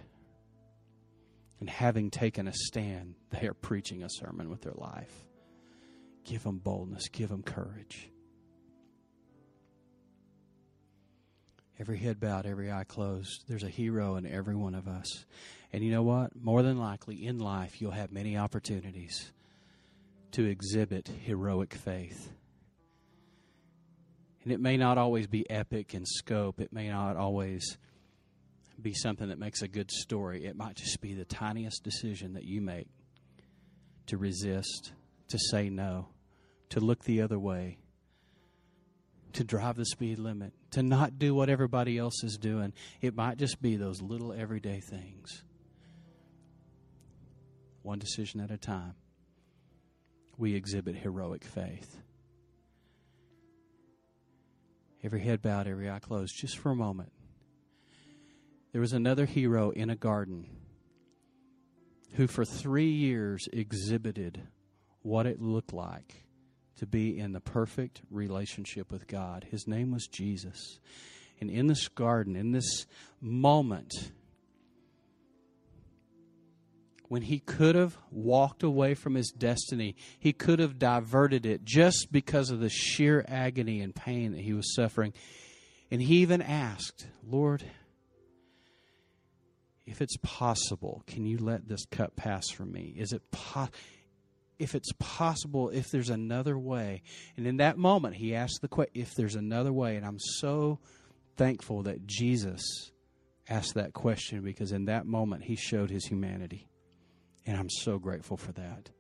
And 1.59 1.69
having 1.69 2.09
taken 2.09 2.47
a 2.47 2.53
stand, 2.53 3.15
they 3.31 3.47
are 3.47 3.53
preaching 3.53 4.03
a 4.03 4.09
sermon 4.09 4.49
with 4.49 4.61
their 4.61 4.73
life. 4.75 5.25
Give 6.23 6.41
them 6.43 6.59
boldness, 6.59 7.09
give 7.09 7.29
them 7.29 7.43
courage. 7.43 8.09
every 11.79 11.97
head 11.97 12.19
bowed, 12.19 12.45
every 12.45 12.71
eye 12.71 12.83
closed. 12.83 13.45
There's 13.47 13.63
a 13.63 13.69
hero 13.69 14.17
in 14.17 14.25
every 14.25 14.55
one 14.55 14.75
of 14.75 14.87
us. 14.87 15.25
And 15.71 15.83
you 15.83 15.91
know 15.91 16.03
what? 16.03 16.35
More 16.35 16.61
than 16.61 16.77
likely 16.77 17.25
in 17.25 17.39
life, 17.39 17.81
you'll 17.81 17.91
have 17.91 18.11
many 18.11 18.37
opportunities 18.37 19.31
to 20.31 20.45
exhibit 20.45 21.07
heroic 21.07 21.73
faith. 21.73 22.31
And 24.43 24.51
it 24.51 24.59
may 24.59 24.77
not 24.77 24.97
always 24.97 25.27
be 25.27 25.49
epic 25.49 25.93
in 25.93 26.05
scope, 26.05 26.59
it 26.59 26.73
may 26.73 26.89
not 26.89 27.15
always 27.15 27.77
be 28.83 28.93
something 28.93 29.29
that 29.29 29.39
makes 29.39 29.61
a 29.61 29.67
good 29.67 29.91
story. 29.91 30.45
It 30.45 30.55
might 30.55 30.75
just 30.75 31.01
be 31.01 31.13
the 31.13 31.25
tiniest 31.25 31.83
decision 31.83 32.33
that 32.33 32.43
you 32.43 32.61
make 32.61 32.87
to 34.07 34.17
resist, 34.17 34.93
to 35.29 35.37
say 35.37 35.69
no, 35.69 36.09
to 36.69 36.79
look 36.79 37.03
the 37.03 37.21
other 37.21 37.39
way 37.39 37.77
to 39.33 39.43
drive 39.43 39.75
the 39.75 39.85
speed 39.85 40.19
limit, 40.19 40.53
to 40.71 40.83
not 40.83 41.19
do 41.19 41.33
what 41.35 41.49
everybody 41.49 41.97
else 41.97 42.23
is 42.23 42.37
doing. 42.37 42.73
It 43.01 43.15
might 43.15 43.37
just 43.37 43.61
be 43.61 43.75
those 43.75 44.01
little 44.01 44.33
everyday 44.33 44.79
things. 44.79 45.43
One 47.81 47.99
decision 47.99 48.39
at 48.41 48.51
a 48.51 48.57
time, 48.57 48.95
we 50.37 50.55
exhibit 50.55 50.95
heroic 50.95 51.43
faith. 51.43 51.97
Every 55.03 55.21
head 55.21 55.41
bowed, 55.41 55.67
every 55.67 55.89
eye 55.89 55.99
closed, 55.99 56.35
just 56.37 56.57
for 56.57 56.71
a 56.71 56.75
moment. 56.75 57.11
There 58.71 58.81
was 58.81 58.93
another 58.93 59.25
hero 59.25 59.71
in 59.71 59.89
a 59.89 59.95
garden 59.95 60.47
who, 62.13 62.27
for 62.27 62.45
three 62.45 62.91
years, 62.91 63.47
exhibited 63.51 64.41
what 65.01 65.25
it 65.25 65.41
looked 65.41 65.73
like 65.73 66.25
to 66.77 66.85
be 66.85 67.17
in 67.17 67.33
the 67.33 67.39
perfect 67.39 68.01
relationship 68.09 68.91
with 68.91 69.07
God. 69.07 69.45
His 69.49 69.67
name 69.67 69.91
was 69.91 70.07
Jesus. 70.07 70.79
And 71.41 71.49
in 71.49 71.67
this 71.67 71.87
garden, 71.87 72.35
in 72.35 72.51
this 72.51 72.85
moment, 73.21 73.93
when 77.07 77.23
he 77.23 77.39
could 77.39 77.75
have 77.75 77.97
walked 78.11 78.61
away 78.61 78.93
from 78.93 79.15
his 79.15 79.31
destiny, 79.31 79.95
he 80.19 80.31
could 80.31 80.59
have 80.59 80.77
diverted 80.77 81.45
it 81.45 81.63
just 81.63 82.09
because 82.11 82.51
of 82.51 82.59
the 82.59 82.69
sheer 82.69 83.25
agony 83.27 83.81
and 83.81 83.95
pain 83.95 84.31
that 84.33 84.41
he 84.41 84.53
was 84.53 84.75
suffering. 84.75 85.13
And 85.89 86.01
he 86.01 86.17
even 86.17 86.41
asked, 86.41 87.07
Lord, 87.27 87.63
if 89.89 90.01
it's 90.03 90.17
possible, 90.21 91.01
can 91.07 91.25
you 91.25 91.39
let 91.39 91.67
this 91.67 91.85
cup 91.85 92.15
pass 92.15 92.47
from 92.49 92.71
me? 92.71 92.93
Is 92.95 93.11
it 93.11 93.23
if 94.59 94.75
it's 94.75 94.91
possible, 94.99 95.69
if 95.69 95.89
there's 95.89 96.09
another 96.09 96.59
way. 96.59 97.01
And 97.37 97.47
in 97.47 97.57
that 97.57 97.77
moment, 97.77 98.15
he 98.15 98.35
asked 98.35 98.61
the 98.61 98.67
question, 98.67 98.91
if 98.93 99.15
there's 99.15 99.35
another 99.35 99.73
way. 99.73 99.95
And 99.95 100.05
I'm 100.05 100.19
so 100.19 100.79
thankful 101.37 101.83
that 101.83 102.05
Jesus 102.05 102.61
asked 103.49 103.73
that 103.75 103.93
question 103.93 104.41
because 104.41 104.71
in 104.71 104.85
that 104.85 105.07
moment, 105.07 105.43
he 105.43 105.55
showed 105.55 105.89
his 105.89 106.05
humanity. 106.05 106.69
And 107.47 107.57
I'm 107.57 107.69
so 107.69 107.97
grateful 107.97 108.37
for 108.37 108.51
that. 108.51 108.91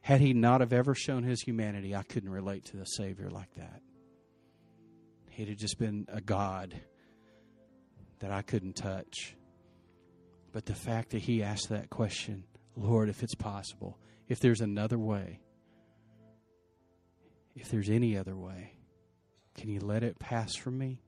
Had 0.00 0.20
he 0.22 0.32
not 0.32 0.62
have 0.62 0.72
ever 0.72 0.94
shown 0.94 1.22
his 1.22 1.42
humanity, 1.42 1.94
I 1.94 2.02
couldn't 2.02 2.30
relate 2.30 2.64
to 2.66 2.78
the 2.78 2.86
Savior 2.86 3.28
like 3.28 3.52
that. 3.56 3.82
He'd 5.28 5.48
have 5.48 5.58
just 5.58 5.78
been 5.78 6.06
a 6.08 6.22
God 6.22 6.80
that 8.20 8.30
I 8.30 8.40
couldn't 8.42 8.74
touch. 8.74 9.34
But 10.58 10.66
the 10.66 10.74
fact 10.74 11.10
that 11.10 11.20
he 11.20 11.40
asked 11.40 11.68
that 11.68 11.88
question, 11.88 12.42
Lord, 12.74 13.08
if 13.08 13.22
it's 13.22 13.36
possible, 13.36 13.96
if 14.28 14.40
there's 14.40 14.60
another 14.60 14.98
way, 14.98 15.38
if 17.54 17.70
there's 17.70 17.88
any 17.88 18.18
other 18.18 18.34
way, 18.34 18.72
can 19.54 19.68
you 19.68 19.78
let 19.78 20.02
it 20.02 20.18
pass 20.18 20.56
from 20.56 20.76
me? 20.76 21.00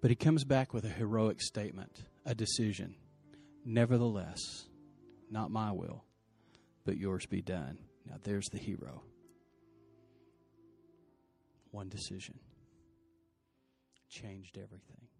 But 0.00 0.08
he 0.08 0.16
comes 0.16 0.44
back 0.44 0.72
with 0.72 0.86
a 0.86 0.88
heroic 0.88 1.42
statement, 1.42 2.00
a 2.24 2.34
decision. 2.34 2.94
Nevertheless, 3.66 4.40
not 5.30 5.50
my 5.50 5.72
will, 5.72 6.04
but 6.86 6.96
yours 6.96 7.26
be 7.26 7.42
done. 7.42 7.76
Now 8.08 8.16
there's 8.22 8.48
the 8.48 8.56
hero. 8.56 9.02
One 11.70 11.90
decision 11.90 12.38
changed 14.08 14.56
everything. 14.56 15.11